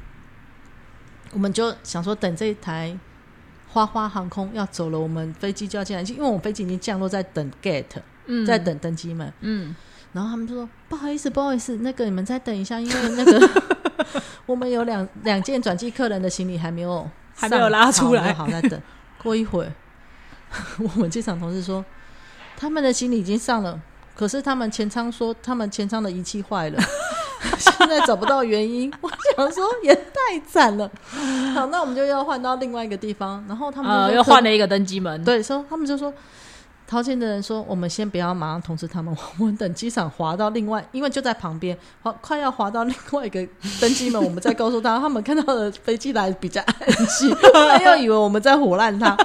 [1.33, 2.97] 我们就想说，等这一台
[3.67, 7.85] 花花航空要走了，我们飞机就要进来，因为我们飞机已经降落在等 gate，
[8.45, 9.33] 在等登机门。
[9.41, 9.75] 嗯，
[10.13, 13.49] 然后他们就说：“不好意思，不好意思，那个你们再等一下，因为那个
[14.45, 18.79] 我们有两两件转机客人的行李还没有还没有拉出来，好在等。
[19.21, 19.71] 过一会儿，
[20.77, 21.83] 我们机场同事说，
[22.55, 23.81] 他们的行李已经上了，
[24.15, 26.79] 可是他们前舱说他们前舱的仪器坏了。”
[27.59, 30.89] 现在找不到原因， 我想说也太惨了。
[31.53, 35.23] 好，那我们就要换到另外一个地方，然后他们又换了一个登机门。
[35.23, 36.13] 对，说他们就说，
[36.87, 43.45] 掏钱的人说，我们先不要马上通知他们， 我们等机场滑到另外，因为就在旁边，滑快要滑到另外一个
[43.79, 46.75] 登机门，我们再告诉他，他们看到的飞机来比较安
[47.19, 49.17] 静，他，又以为我们在唬烂他。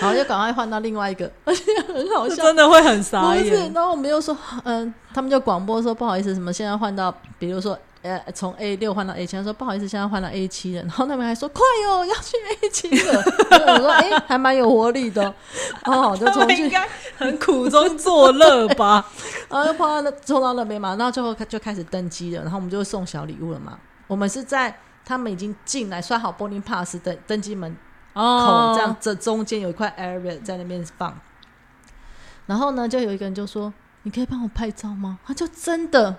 [0.00, 3.72] 然后就赶快换到另外一个， 而且很好笑，真的会很傻眼。
[3.72, 10.82] 然后我们又说，嗯，他们就广播说不好意思，什么现在换到，比如说，呃，从 A 六换到 A 七，说不好意思，现在换到 A 七了。
[10.88, 13.22] 然后那边还说快哦，要去 A 七了。
[13.74, 15.34] 我说哎，还蛮有活力的。
[15.84, 19.04] 哦，就从应该很苦中作乐吧。
[19.48, 22.42] 然后又跑到那冲到那边嘛，然后最后就开始登机了。
[22.42, 23.78] 然后我们就送小礼物了嘛。
[24.06, 24.74] 我们是在
[25.04, 27.76] 他们已经进来刷好 boarding pass 的登机门。
[28.14, 31.16] 口这样，这中间有一块 area 在那边放，
[32.46, 36.14] 然后呢，就有一个人就说：“你可以帮我拍照吗？”他就真的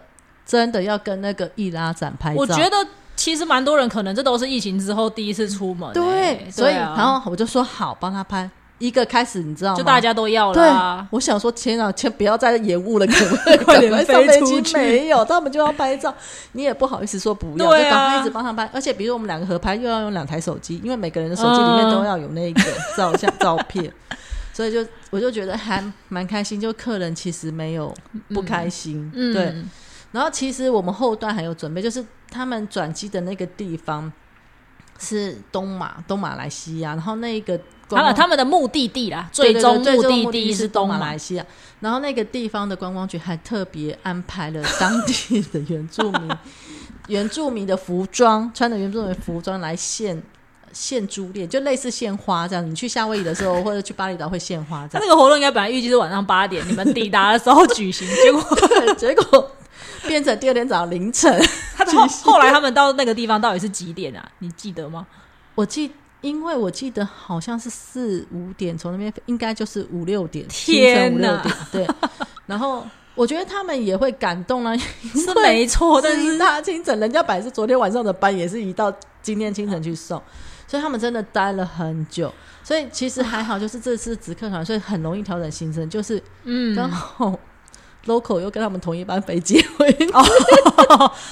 [0.45, 2.39] 真的要跟那个易拉展拍照。
[2.39, 8.49] 我觉得其实蛮多人可能这都是疫情之后第一次出门，对，所以然后我就说好，帮他拍。
[8.81, 9.77] 一个开始，你知道吗？
[9.77, 10.53] 就大家都要了。
[10.53, 14.75] 对我想说，天啊，先不要再延误了，可不可以快 点飞出去？
[14.75, 16.13] 没有，他们就要拍照，
[16.53, 18.69] 你也不好意思说不要，就赶快一直帮他拍。
[18.73, 22.61] 而且，比如我们两个合拍，又要用两台手机，因为每个人的手机里面都要有那个
[22.97, 23.93] 照相照片，
[24.51, 26.59] 所以就我就觉得还蛮开心。
[26.59, 27.93] 就客人其实没有
[28.33, 29.53] 不开心，对。
[30.11, 34.11] 然后其实我们后段还有准备，就是他们转机的那个地方
[35.01, 37.59] 是东马东马来西亚，然后那个。
[37.93, 41.45] 他们他们的目的地啦，最终目的地是东马来西亚。
[41.81, 46.31] 然后那个地方的观光局还特别安排了当地的原住民，
[47.09, 50.23] 原住民的服装，穿的原住民服装来献
[50.71, 52.65] 献珠链，就类似献花这样。
[52.65, 54.87] 你去夏威夷的时候，或者去巴厘岛会献花。
[54.87, 58.41] 这样那个活动应该本来预计是晚上八点，你们抵达的时候举行，结果
[58.95, 59.51] 结果
[60.07, 61.37] 变成第二天早上凌晨。
[61.91, 64.31] 他后 后来他们到那个地方到底是几点啊？
[64.39, 65.05] 你记得吗？
[65.55, 65.91] 我记。
[66.21, 71.55] 因为我记得好像是四五点从那边，应该就是五六点，清晨五六点。
[71.71, 71.87] 对，
[72.45, 75.99] 然后我觉得他们也会感动啊，是没错。
[75.99, 80.21] 但是大清晨，人家本来是昨天晚上的班，也是一到今天清晨去送，
[80.67, 82.31] 所以他们真的待了很久。
[82.63, 87.35] 所以其实还好，就是这次直客团，所以很容易调整行程，就是嗯，刚好。
[88.05, 89.87] Local 又跟他们同一班飞机回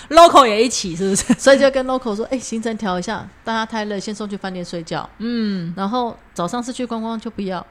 [0.09, 1.33] ，local 也一起是不是？
[1.33, 5.09] 所以就跟 local 说，哎，行程调一下，大家太累，先送去饭店睡觉。
[5.17, 7.65] 嗯，然后早上市区观光就不要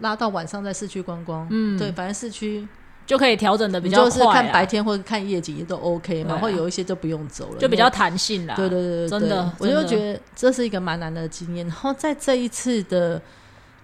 [0.00, 1.46] 拉到晚上在市区观光。
[1.50, 2.66] 嗯，对，反正市区
[3.06, 6.24] 就可以调整的比较快，看白天或者看夜景也都 OK。
[6.28, 8.54] 然后有一些就不用走了，就比较弹性啦。
[8.54, 11.66] 对对对對，真的，我就觉得这是一个蛮难的经验。
[11.66, 13.20] 然后在这一次的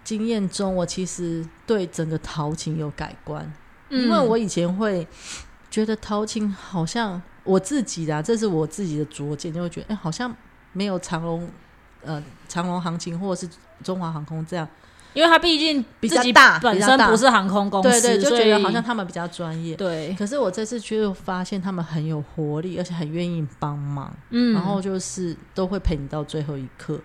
[0.05, 3.51] 经验中，我其实对整个陶琴有改观。
[3.89, 5.07] 因为我以前会
[5.71, 10.35] 觉得陶青好像我自己的，这是我自己的拙见，就会觉得哎，好像
[10.73, 11.49] 没有长龙
[12.03, 14.69] 呃长龙航情或者是中华航空这样，
[15.15, 19.75] 因为它毕竟比较大，本身不是航空公司，对对，就觉得好像他们比较专业。
[19.77, 27.01] 对，可是我这次却发现他们很有活力，而且很愿意帮忙，嗯，然后就是都会陪你到最后一刻，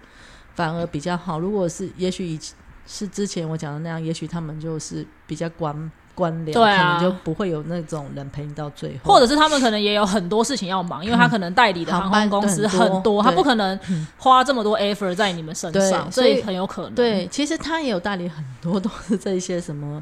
[0.56, 1.40] 反而比较好。
[1.40, 2.40] 如果是也许以
[2.86, 5.92] 是之前我讲的那样，也许他们就是比较关。
[6.16, 6.98] 官僚，对啊。
[6.98, 13.80] 可能就不会有那种人陪你到最后，或者是他们可能也有很多事情要忙，因为他可能代理的航空公司很多，很多他不可能
[14.18, 16.94] 花这么多 effort 在你们身上，所以很有可能。
[16.94, 20.02] 对，其实他也有代理很多都是这些什么，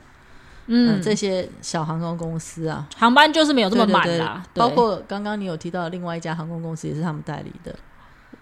[0.68, 7.72] 嗯，嗯，这些小航空公司啊，航班就是没有这么满啦，对包括刚刚你有提到的另外一家航空公司也是他们代理的，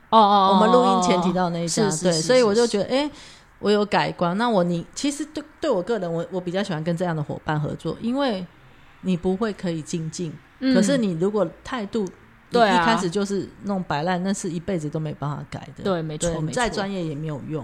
[0.10, 3.10] 哦哦，我们录音前哦提到那一家，对，是是是所以我就觉得，哎、
[3.60, 4.38] 我有改观。
[4.38, 8.45] 那我你其实对对我个人，我我比较喜欢跟这样的伙伴合作，因为
[9.02, 12.08] 你不会可以精进，嗯可是你如果态度。
[12.52, 15.84] 对啊一开始就是弄摆烂，那是一辈子都没办法改的。
[15.84, 17.63] 对，没错，再专业也没有用。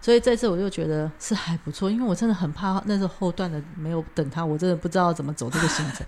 [0.00, 6.06] 所以这次我就觉得是还不错，因为我真的很怕那是后段的没有等他，我真的不知道怎么走这个行程。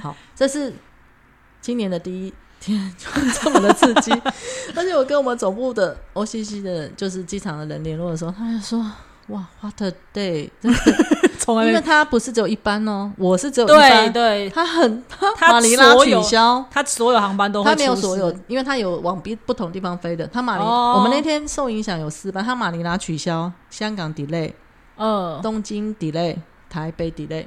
[0.00, 0.72] 好，这是
[1.60, 3.08] 今年的第一天，就
[3.42, 4.10] 这么的刺激。
[4.74, 8.78] 而且我跟我们总部的 OCC 的，就是机场的人联络的时候，他就说
[9.28, 10.78] ：“哇，What a day！” 真的，
[11.38, 16.64] 从来因为他不是只有一班哦，我是只有一对班，对，他很他他马尼拉取消。
[16.70, 20.26] 他所有航班都他没有所有，因为他有往别不同地方飞的。
[20.26, 24.52] 他马尼，哦我们那天受影响有四班，他马尼拉取消，香港 delay，
[24.96, 26.36] 嗯，东京 delay，
[26.68, 27.46] 台北 delay。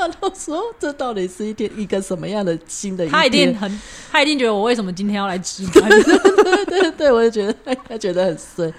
[0.00, 3.12] 他都说这到底是一天一个什么样的新的一天？
[3.12, 5.88] 他一定很，他一定觉得我为什么今天要来值班？
[5.90, 8.72] 对对对，我就觉得他觉得很衰。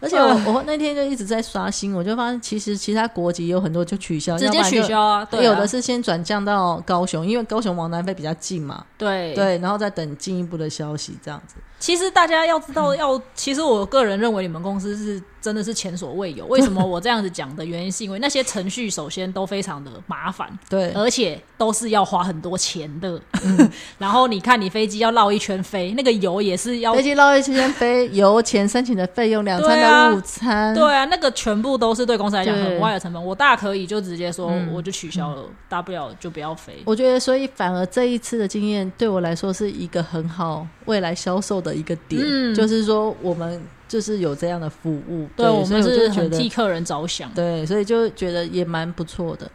[0.00, 11.56] 而且我嗯我那天就一直在刷新，我就发现其实其他国籍有很多就取消，直接取消啊，对啊，有的是先转降到高雄，因为高雄往南飞比较近嘛，对对，然后再等进一步的消息这样子。
[11.78, 16.46] 其实大家要知道，要其实我个人认为你们公司是真的是前所未有。
[16.46, 23.20] 为什么我这样子讲的原因，是因为那些程序首先都非常的麻烦， 对，而且都是要花很多钱的。
[23.98, 33.24] 然后你看，你飞机要绕一圈飞，那个油也是要飞机绕一圈飞，油钱、申请的费用、两餐的午餐，对啊，那个全部都是对公司来讲对很坏的成本。
[33.24, 36.74] 我大可以就直接说，嗯我就取消了，大不了就不要飞。
[36.84, 47.32] 我觉得，所以反而这一次的经验对我来说是一个很好未来销售的一个点，嗯就是说我们就是有这样的服务，对我们是很替客人着想。
[47.32, 49.50] 对，所以就觉得也蛮不错的。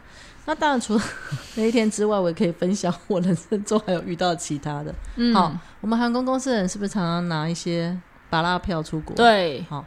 [0.46, 1.02] 那当然，除了
[1.56, 4.94] 那一天之外，我也可以分享我人生中还有遇到其他的。
[5.16, 9.82] 嗯，好，我们航空公司的人是不是常常拿一些巴拉票出国？，对，好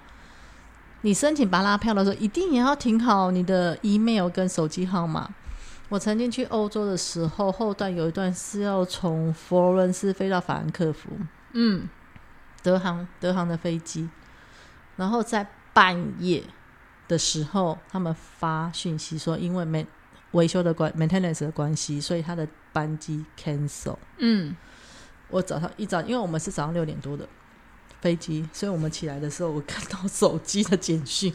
[1.02, 5.30] 你申请巴拉票的时候，一定也要填好你的 email 跟手机号码。
[5.90, 11.10] 我曾经去欧洲的时候，后段有一段是要从佛罗伦斯飞到法兰克福，
[11.54, 11.88] 嗯，
[12.64, 14.10] 德航德航的飞机，
[14.98, 16.44] 然后在半夜
[17.08, 19.88] 的时候，他们发讯息说，因为没
[20.32, 23.96] 维修的关 maintenance 的关系，所以他的班机 cancel。
[24.18, 24.54] 嗯，
[25.30, 27.26] 我早上一早，因为我们是早上六点多的
[28.02, 31.34] 飞机，所以我们起来的时候，我看到手机的简讯，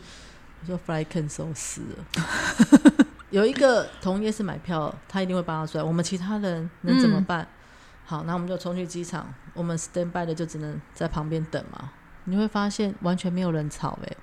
[0.61, 3.07] 我说 flight cancel 死了。
[3.31, 5.85] 有一个同业是买票，他一定会帮他出来。
[5.85, 7.49] 我们其他人能怎么办？
[8.05, 11.91] 好，那我们就冲去机场，我们 stand by 的就只能在旁边等嘛。
[12.25, 14.17] 你会发现完全没有人吵、欸，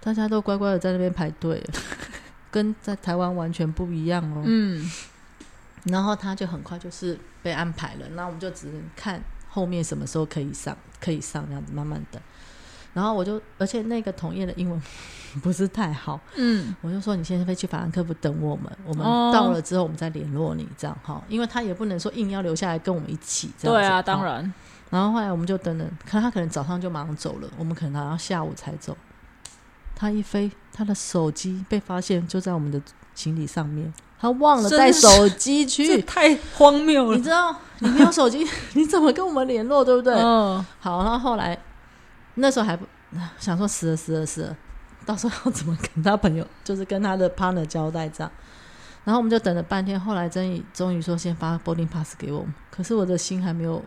[0.00, 1.62] 大家都乖乖的在那边排队，
[2.50, 4.42] 跟在台湾完全不一样哦。
[4.44, 4.90] 嗯，
[5.84, 12.20] 然后他就很快就是被安排了，那我们就只能看后面什么时候可以上，可以上这样子慢慢等。
[12.92, 14.80] 然后我就，而且那个同业的英文
[15.42, 23.80] 不是太好，嗯，我就说你现在飞去法兰克福等我们，我们哦到了之后我们再联络你，这样哈，因为他也不能说硬要留下来跟我们一起这样子。
[23.80, 24.24] 对啊，当。
[24.24, 24.54] 然，
[24.94, 28.96] 然后后来我们就等等，看他可能早上就马上走了，我们可能还要下午才走。
[29.96, 32.80] 他一飞，他的手机被发现就在我们的
[33.12, 36.02] 行李上面，他忘了带手机这去。
[36.02, 37.22] 太荒谬了你。
[37.24, 40.14] 知道你没有手机，你怎么跟我们联络，对不对？
[40.14, 41.58] 嗯，好，然后后来
[42.34, 42.86] 那时候还不
[43.40, 44.56] 想说死了死了死了，
[45.04, 48.30] 到时候要怎么跟他朋友，就是跟他的 partner 交代这样。
[49.02, 53.84] 然后我们就等了半天，后来终于终于说先发 boarding pass 给我们，可是我的心还没有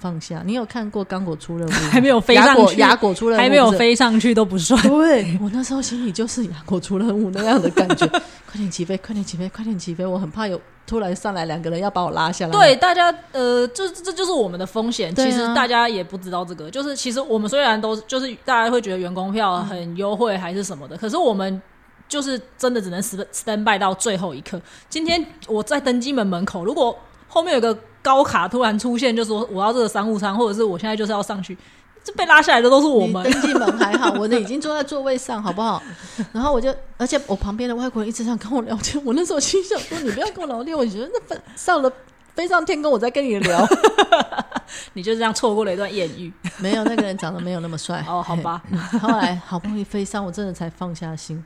[0.00, 0.42] 放下。
[0.44, 1.70] 你有看过刚果出任务？
[1.92, 4.80] 还没有飞雅上去果雅果出任务还没有飞上去都不算。
[4.82, 8.06] 对我那时候心里就是牙果出任务那样的感觉，
[8.50, 10.04] 快点起飞，快点起飞，快点起飞！
[10.04, 12.52] 我很怕有突然上来两个人要把我拉下来。
[12.52, 15.14] 对，大家呃，这这就是我们的风险。
[15.14, 21.60] 其实大家也不知道这个，就是其实我们虽然都就是大家会觉得员工票很优惠还是什么的，可是我们
[22.08, 24.60] 就是真的只能 stand stand by 到最后一刻。
[24.88, 26.96] 今天我在登机门门口，如果
[27.28, 31.56] 后面有个高卡突然出现，就说我要这个商务舱，或者是我现在就是要上去，
[32.02, 33.22] 这被拉下来的都是我们。
[33.30, 35.82] 登记门还好，我的已经坐在座位上，好不好？
[36.32, 41.92] 然后我就，而且我旁边的外国人一直想跟我聊天，我那时候心想说：“你不要跟我聊天，我觉得那飞上了
[42.34, 43.66] 飞上天空，我再跟你聊。
[44.94, 48.04] 你就这样错过了一段艳遇。”没有，那个人长得没有那么帅。
[48.08, 48.98] 哦，好吧，嘿。
[48.98, 51.44] 后来好不容易飞上，我真的才放下心。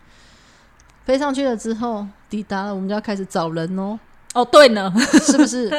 [1.04, 3.98] 飞上去了之后，抵达了，我们就要开始找人哦。
[4.34, 5.70] 哦，对呢， 是不是？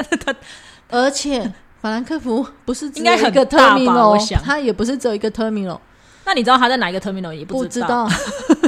[0.90, 1.42] 而且
[1.82, 5.80] 法兰克福不是应该一个 terminal，我想它也不是只有一个 terminal。
[6.26, 7.32] 那你知道他在哪一个 terminal？
[7.32, 8.10] 也不知道。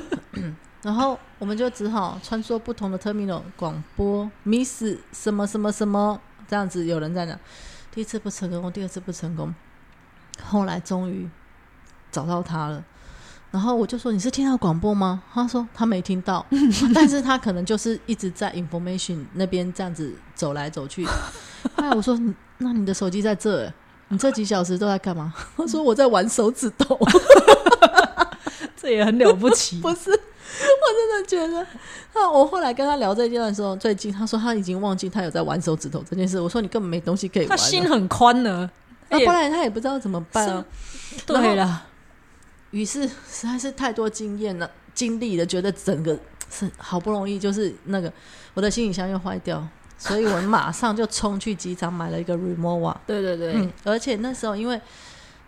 [0.84, 7.38] 然后我们就只好穿梭不同的 terminal 广播，miss 什么什么什么这样子，有人在那。
[7.92, 9.54] 第一次不成功，第二次不成功，
[10.44, 11.28] 后来终于
[12.12, 12.84] 找到他了。
[13.58, 16.46] 然后我就说：“你是听到广播吗？”他说：“他没听到，
[16.94, 21.04] 但是他可能就是一直在 information 那边这样子走来走去。”
[21.76, 22.16] 后来我说
[22.60, 23.74] ：“那你的手机在这？
[24.10, 27.00] 你这几小时都在干嘛？”他说：“我在玩手指头。”
[28.80, 30.12] 这也很了不起，不是？
[30.12, 30.16] 我
[30.94, 31.66] 真的觉得，
[32.14, 36.40] 那我后来跟他聊这件的时候，最近他说他已经忘记他有在玩手指头这件事。
[36.40, 38.70] 我说你根本没东西可以玩，他心很宽呢，
[39.10, 40.64] 那不然他也不知道怎么办啊。
[41.26, 41.87] 对了，
[42.72, 46.18] 于是 实在是太多经验了、经历了，觉得整个
[46.50, 48.12] 是好不容易就是那个
[48.54, 49.66] 我的行李箱又坏掉，
[49.98, 52.96] 所以我马上就冲去机场买了一个 Remova。
[53.06, 54.80] 对对对，而且那时候因为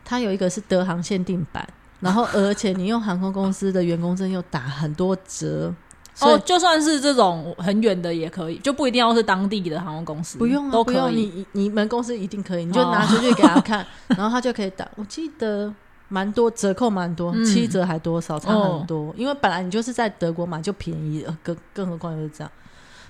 [0.04, 1.68] 它有一个是德航限定版。
[2.02, 5.76] 然后，而且你用航空公司的员工证又打很多折，
[6.22, 11.26] 哦，就算是这种很远的也可以，就不一定要是当地的航空公司，不用都可以。
[11.26, 14.88] 你你们公司一定可以，你就拿出去给他看， 然后他就可以打。
[14.96, 15.74] 我记得
[16.10, 19.14] 蛮多折扣，蛮多，七折还多少，差很多。
[19.16, 22.52] 因为本来你就是在德国买就便宜，更更何况又是这样，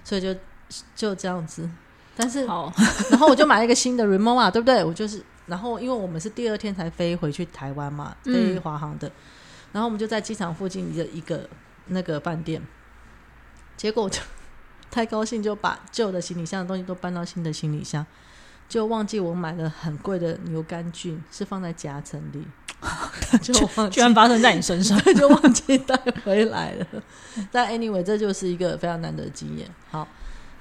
[0.03, 0.35] 所以就
[0.95, 1.67] 就这样子。
[2.15, 2.45] 但是，
[3.09, 4.83] 然后我就买了一个新的 Remova，对不对？
[4.83, 5.23] 我就是。
[5.47, 9.11] 然后，因为我们是第二天才飞回去台湾嘛，飞华航的，
[9.71, 11.49] 然后我们就在机场附近的一个
[11.87, 12.61] 那个饭店，
[13.75, 14.21] 结果我就
[14.91, 18.05] 太高兴，就把旧的行李箱的东西都搬到新的行李箱，
[18.69, 22.47] 就忘记我买了很贵的牛肝菌是放在夹层里，
[23.41, 23.53] 就
[23.89, 26.85] 居然发生在你身上， 就忘记带回来了。
[27.51, 29.67] 但 anyway，这就是一个非常难得的经验。
[29.91, 30.07] 好。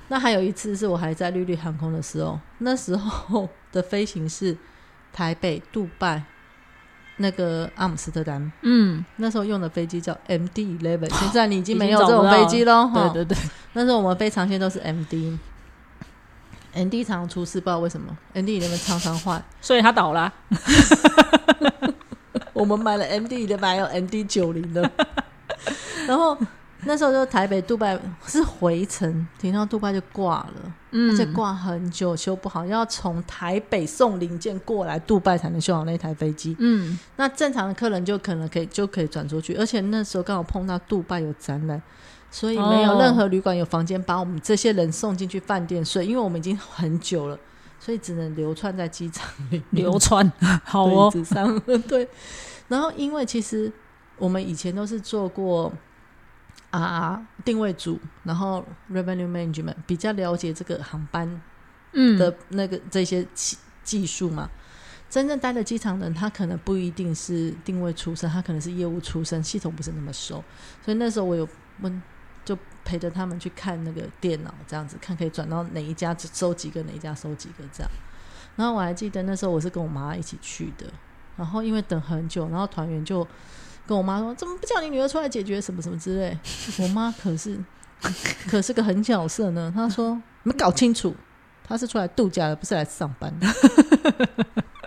[0.09, 4.57] 那还有一次是我还在绿绿航空的时候，那时候的飞行是。
[5.11, 6.23] 台北、杜拜、
[7.17, 13.37] 那个阿姆斯特丹，嗯，那时候用的飞机叫 MD Eleven，现在你已经没有这种飞机喽，对对对。
[13.73, 14.79] 那时候我们飞长线都是
[16.75, 20.33] MD，MD 常常出事，不知道为什么，MD Eleven 常常坏， 所以它倒了。
[22.53, 24.91] 我们买了 MD 的，还有 MD 九零的，
[26.07, 26.37] 然后。
[26.85, 36.55] 那时候就台北、杜拜是回程，停到杜拜就挂了，而且挂很久，修不好，要从台北送零件过来杜拜才能修好那台飞机。
[36.61, 41.83] 嗯，那正常的客人就可能可以就可以转出去，而且那时候刚好碰到杜拜有展览，
[42.31, 47.39] 所以没有任何旅馆有房间把我们这些人送进去饭店睡，因为我们已经很久了，
[47.79, 50.31] 所以只能流窜在机场里流窜。
[50.65, 51.59] 好哦，上
[51.89, 52.09] 对，
[52.69, 53.73] 然后因为其实
[54.17, 55.73] 我们以前都是做过。
[56.71, 58.63] 啊，定位组，然后
[58.93, 61.41] revenue management 比较了解这个航班，
[61.93, 64.51] 嗯的那个这些技技术嘛。
[65.09, 70.45] 真正待的机场人，他可能不一定是定位出身，他可能是业务出身，系统不是那么熟。
[70.85, 71.49] 所以那时候我有
[71.81, 72.03] 问，
[72.49, 77.91] 就陪着他们去看那个电脑，这样子看可以转到哪一家收几个，哪一家收几个这样。
[78.57, 80.87] 然后我还记得那时候我是跟我妈一起去的，
[81.37, 83.27] 然后因为等很久，然后团员就。
[83.87, 86.39] 跟我妈说，怎么不叫你女儿出来解决什么什么之类？
[86.79, 87.59] 我妈可是
[88.47, 89.73] 可是个狠角色呢。
[89.75, 90.11] 她说
[90.45, 91.17] ：“你们搞清楚，
[91.65, 93.47] 她是出来度假的，不是来上班的。”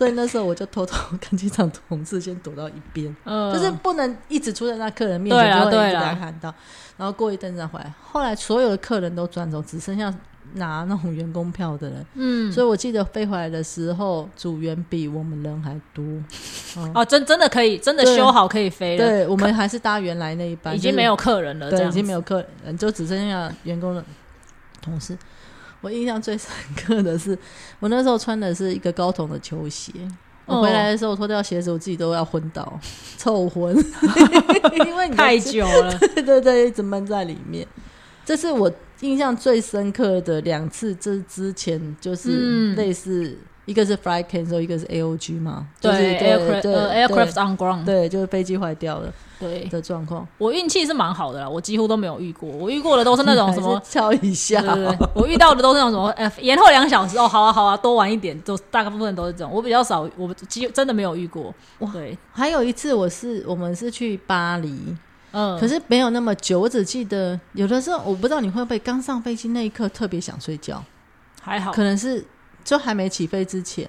[0.00, 3.14] 所以那时候我就偷偷 跟机场同事先躲到一边，
[3.52, 6.54] 就是不能一直出在那客人面前，就会一直被看到。
[6.96, 7.92] 然后过一阵再回来。
[8.02, 10.10] 后来所有的客人都转走，只剩下。
[10.54, 16.04] 拿那种员工票的人，嗯，所以我记得飞回来的时候，组员比我们人还多。
[16.92, 19.06] 哦，真真的可以，真的修好可以飞了。
[19.06, 24.04] 对，我们还是搭原来那一班，已经没有客人了，对，已经没有客人，就只剩下员工的
[24.82, 25.16] 同事。
[25.80, 27.38] 我印象最深刻的是，
[27.78, 29.92] 我那时候穿的是一个高筒的球鞋，
[30.46, 32.78] 我回来的时候脱掉鞋子，我自己都要昏倒，
[33.18, 33.76] 臭昏，
[34.86, 37.66] 因为太久了， 对对对，一直闷在里面。
[38.24, 38.70] 这是我。
[39.00, 43.34] 印象最深刻的两次，这之前就是类似，
[43.66, 49.64] 一个是 flight cancel，一个是 AOG 嘛，对，aircraft on ground，对，就是飞机坏掉了，对。
[49.66, 50.26] 的状况。
[50.38, 54.62] 我运气是蛮好的啦，我几乎都没有遇过，我遇过的都是那种 什么敲一下，
[55.14, 61.54] 我遇到的都是那种什么， 哎，延后两小时哦，好啊好啊，多玩一点，都大部分都是这种，我比较少，我几真的没有遇过。
[61.92, 64.96] 对，还有一次我是我们是去巴黎。
[65.32, 70.82] 嗯，可是没有那么久，我只记得有的时候，我不知道你会不会刚上飞机那一刻特别想睡觉，
[71.40, 72.24] 还好，可能是
[72.64, 73.88] 就还没起飞之前，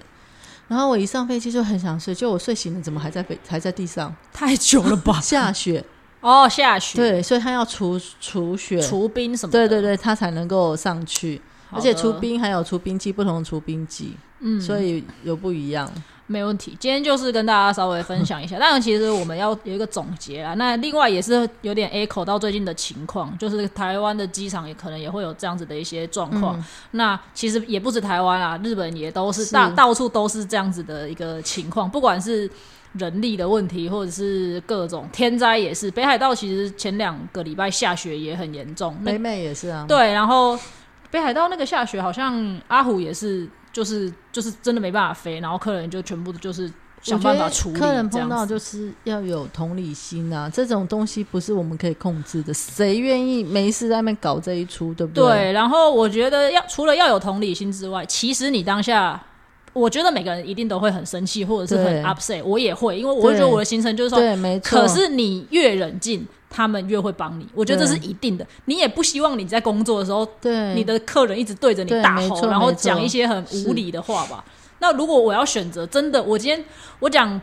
[0.68, 4.14] 然后我一上飞机就很想睡，就我睡醒了，怎么还在飞还在地上？
[4.32, 5.20] 太久了吧？
[5.20, 5.84] 下雪，
[6.20, 9.52] 哦，下雪，对，所以他要除除雪、除冰什么？
[9.52, 11.40] 对对对，他才能够上去。
[11.74, 15.90] 而且除冰还有除冰机，不同的除冰机，嗯，所以有不一样。
[16.28, 18.58] 没问题，今天就是跟大家稍微分享一下。
[18.58, 20.54] 当然，其实我们要有一个总结啊。
[20.54, 26.64] 那另外也是有点 echo 到最近的情况，就是台湾的机场也可能也会有这样子的一些状况。
[26.92, 31.90] 那其实也不止台湾啊，日本也都是大到处都是这样子的一个情况。
[31.90, 32.48] 不管是
[32.92, 39.84] 人力的问题，或者是各种天灾，也是北海道其实前两个礼拜下雪也很严重，北美也是啊。
[39.86, 40.58] 对，然后
[41.10, 43.46] 北海道那个下雪，好像阿虎也是。
[43.72, 46.70] 就是就是真的没办法飞，然后客人就全部就是
[47.00, 47.80] 想办法处理。
[47.80, 52.52] 客人碰到就是要有同理心啊，这种东西不是我们可以控制的。
[52.52, 55.24] 谁愿意没事在那边搞这一出，对不对？
[55.24, 55.52] 对。
[55.52, 59.20] 然后我觉得要除了要有同理心之外，其实你当下，
[59.72, 62.44] 我觉得每个人一定都会很生气，或者是很 upset。
[62.44, 64.78] 我也会，因为我会觉得我的行程就是说，对，没错。
[64.78, 66.26] 可是你越冷静。
[66.52, 68.46] 他们越会帮你，我觉得这是一定的。
[68.66, 74.44] 你也不希望你在工作的时候，对你的客人一直对着你大吼，然后讲一些很无理的话吧。
[74.78, 76.64] 那如果我要选择，真的，我今天
[76.98, 77.40] 我讲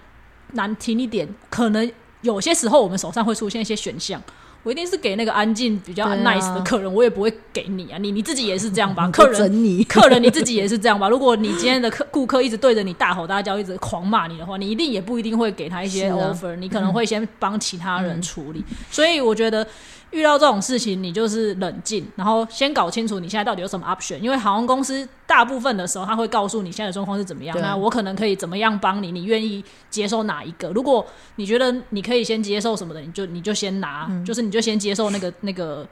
[0.53, 1.91] 难听一点，可能
[2.21, 4.21] 有些时候我们手上会出现一些选项。
[4.63, 7.97] 我一定是给那个安静、比较 nice 的客人，我也不会给你啊。
[7.97, 9.09] 你你自己也是这样吧？
[9.13, 9.49] 客人，
[9.87, 11.07] 客人你自己也是这样吧？
[11.07, 16.55] 如果你今天的客顾客一直对着你大吼大叫，一直狂骂你的话，你一定也不一定会给他一些 offer。
[16.57, 18.63] 你可能会先帮其他人处理。
[18.91, 19.65] 所以我觉得。
[20.11, 24.17] 遇到这种事情，你就是冷静，然后先搞清楚你现在到底有什么 option。
[24.17, 27.55] 因为航空公司大部分的时候，他会告诉你现在的状况是怎么样。
[27.61, 29.11] 那我可能可以怎么样帮你？
[29.11, 30.69] 你愿意接受哪一个？
[30.69, 31.05] 如果
[31.35, 35.87] 你觉得你可以先接受什么的，你就你就先拿，就是你就先接受那个那个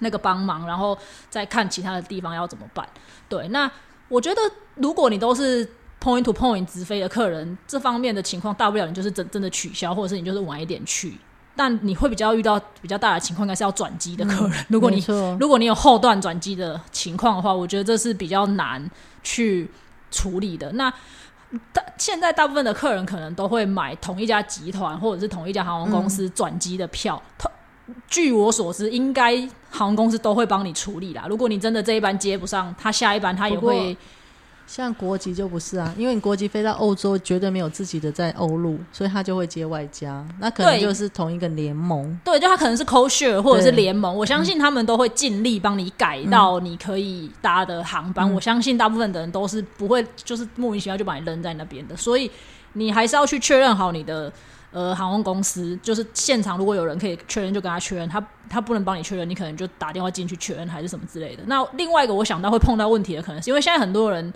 [0.00, 0.98] 那个帮忙，然后
[1.30, 2.84] 再看其他的地方要怎么办。
[3.28, 3.70] 对，那
[4.08, 4.40] 我觉得
[4.74, 5.64] 如果你都是
[6.00, 11.16] point to point 直飞的客人，这方面的情况，大不了你就是真真的取消，或者是你就是晚一点去。
[11.54, 14.64] 但你会比较遇到比较大的情况，应该是要转机的客人。
[14.68, 15.04] 如果你
[15.38, 18.90] 如果你有后段转机的情况的话，我觉得这是比较难
[19.22, 19.70] 去
[20.10, 20.72] 处理的。
[20.72, 20.92] 那
[21.72, 27.22] 大现在大部分的客人可能都会买同一家集团或者是同一家航空公司转机的票。
[28.08, 29.36] 据我所知，应该
[29.70, 31.26] 航空公司都会帮你处理啦。
[31.28, 33.96] 如果你真的这一班接不上，他下一班他也会。
[34.74, 42.18] 像国籍就不是啊，因为你国籍飞到欧洲，绝对没有自己的在欧陆，所以他就会接外加，那可能就是同一个联盟。
[42.24, 48.32] 对，就他可能是 co share 或者是联盟，我相信他们都会尽力帮你改到你可以搭的航班。
[48.32, 52.30] 我相信大部分的人都是不会就是莫名其妙就把你扔在那边的，所以
[52.72, 54.32] 你还是要去确认好你的
[54.70, 58.08] 呃航空公司，就是现场如果有人可以确认，就跟他确认。
[58.08, 61.42] 他他不能帮你确认，你可能就打电话进去确认还是什么之类的。
[61.44, 64.32] 那另外一个我想到会碰到问题的，可能是因为现在很多人。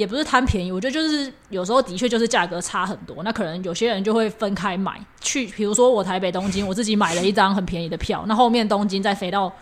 [0.00, 9.52] 也不是贪便宜，我觉得就是有时候的确就是价格差很多，那可能有些人就会分开买去，比如说我台北东京，我自己买了一张很便宜的票，那后面东京再飞到，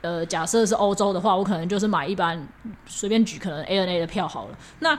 [0.00, 2.40] 呃，假设是欧洲的话，我可能就是买一般
[2.86, 4.58] 随便举可能 A N A 的票好了。
[4.78, 4.96] 那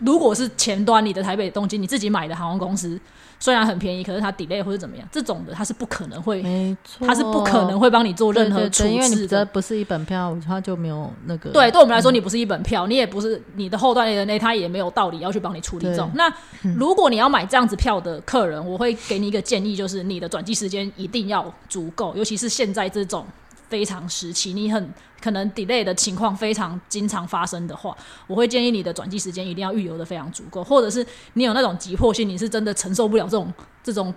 [0.00, 3.00] 如果是前端你的台北东京你自己买的航空公司。
[3.42, 8.88] 虽然很便宜，可是它 delay 或者怎么样，这种的它是不可能会，没错，它是不可能会帮你做任何处置的。
[8.90, 11.50] 因为你这不是一本票，它就没有那个。
[11.50, 16.08] 对，对我们来说，你不是一本票，你也不是你的后段的那，他也没有道理要去帮你处理这种。
[16.14, 16.32] 那
[16.76, 23.26] 如果你要买这样子票的客人，我会给你一个建议，就是你的转机时间一定要足够，尤其是现在这种。
[23.72, 27.96] 非常时期，你很可能 delay 的情况非常经常发生的话，
[28.26, 33.50] 我会建议你的转机时间一定要预留的非常足够，或者是你有那种急迫性，你是真的承受不了这种
[33.82, 34.12] 这种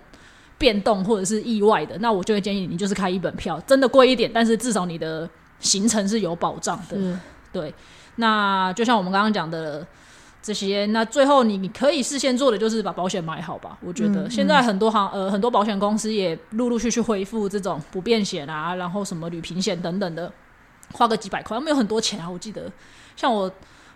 [0.58, 5.26] 变动或者是意外的，那我就会建议你就是开一本票，真的贵一点，但是至少你的
[5.58, 7.18] 行程是有保障的。
[7.50, 7.72] 对，
[8.16, 9.86] 那就像我们刚刚讲的。
[10.46, 13.76] 这些，那最后你你可以事先做的就是把保险买好吧。
[13.82, 20.32] 我觉得现在很多行呃很多保险公司也陆陆续续恢复这种不便险啊，然后什么旅平险等等的，
[20.92, 22.30] 花个几百块，没有很多钱啊。
[22.30, 22.70] 我记得
[23.16, 23.50] 像我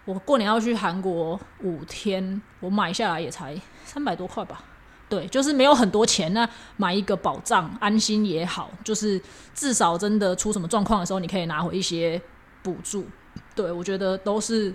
[0.04, 4.64] 我过年要去韩国五天，我买下来也才三百多块吧。
[5.08, 9.22] 对，就是没有很多钱，那买一个保障安心也好，就是
[9.54, 12.20] 至少真的出什么状况的时候，你可以拿回一些
[12.60, 13.06] 补助。
[13.54, 14.74] 对我觉得都是。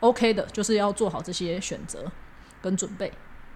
[0.00, 2.10] OK 的，就是要做好这些选择
[2.62, 3.12] 跟准备。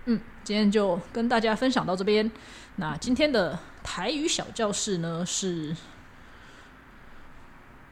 [0.06, 2.30] 嗯，今天就跟大家分享到这边。
[2.76, 5.76] 那今天的台语小教室呢，是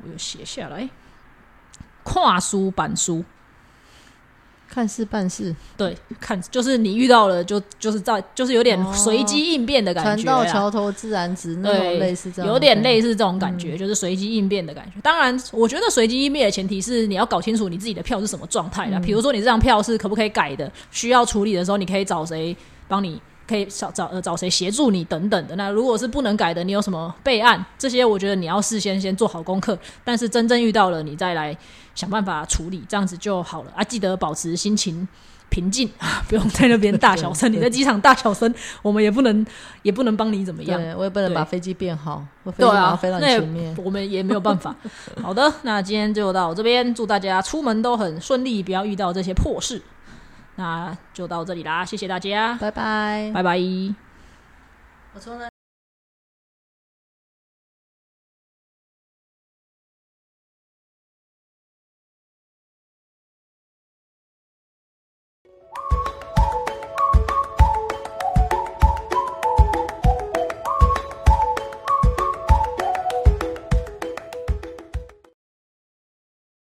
[0.03, 0.89] 我有写下来，
[2.03, 3.25] 跨书板书。
[4.73, 15.01] 看事办事，对，看就是你遇到了，就就是在就是有点随机应变的感觉，船到桥头自然直，那种类似这样，有点类似这种感觉，就是随机应变的感觉。
[15.03, 19.01] 当然，我觉得随机应变的前提是你要搞清楚你自己的票是什么状态的。
[19.01, 22.57] 比如说，你这张票是可不可以改的，需要处理的时候，你可以找谁
[22.87, 25.57] 帮你可以找找呃找谁协助你等等的。
[25.57, 27.63] 那如果是不能改的，你有什么备案？
[27.77, 29.77] 这些我觉得你要事先先做好功课。
[30.05, 31.57] 但是真正遇到了，你再来
[31.97, 33.83] 想办法处理，这样子就好了啊！
[33.83, 35.09] 记得保持心情
[35.49, 37.53] 平静 啊，不用在那边大小声。
[37.53, 39.45] 你在机场大小声，我们也不能
[39.83, 40.81] 也不能帮你怎么样。
[40.97, 42.25] 我也不能把飞机变好。
[42.57, 43.43] 对啊，那
[43.83, 44.73] 我们也没有办法。
[45.21, 49.83] 好的，那今天就到这边，祝大家出门都很顺利，不要遇到这些破事。
[50.61, 53.59] 那就到这里啦，谢谢大家，拜拜，拜拜。
[55.15, 55.60] 我从来。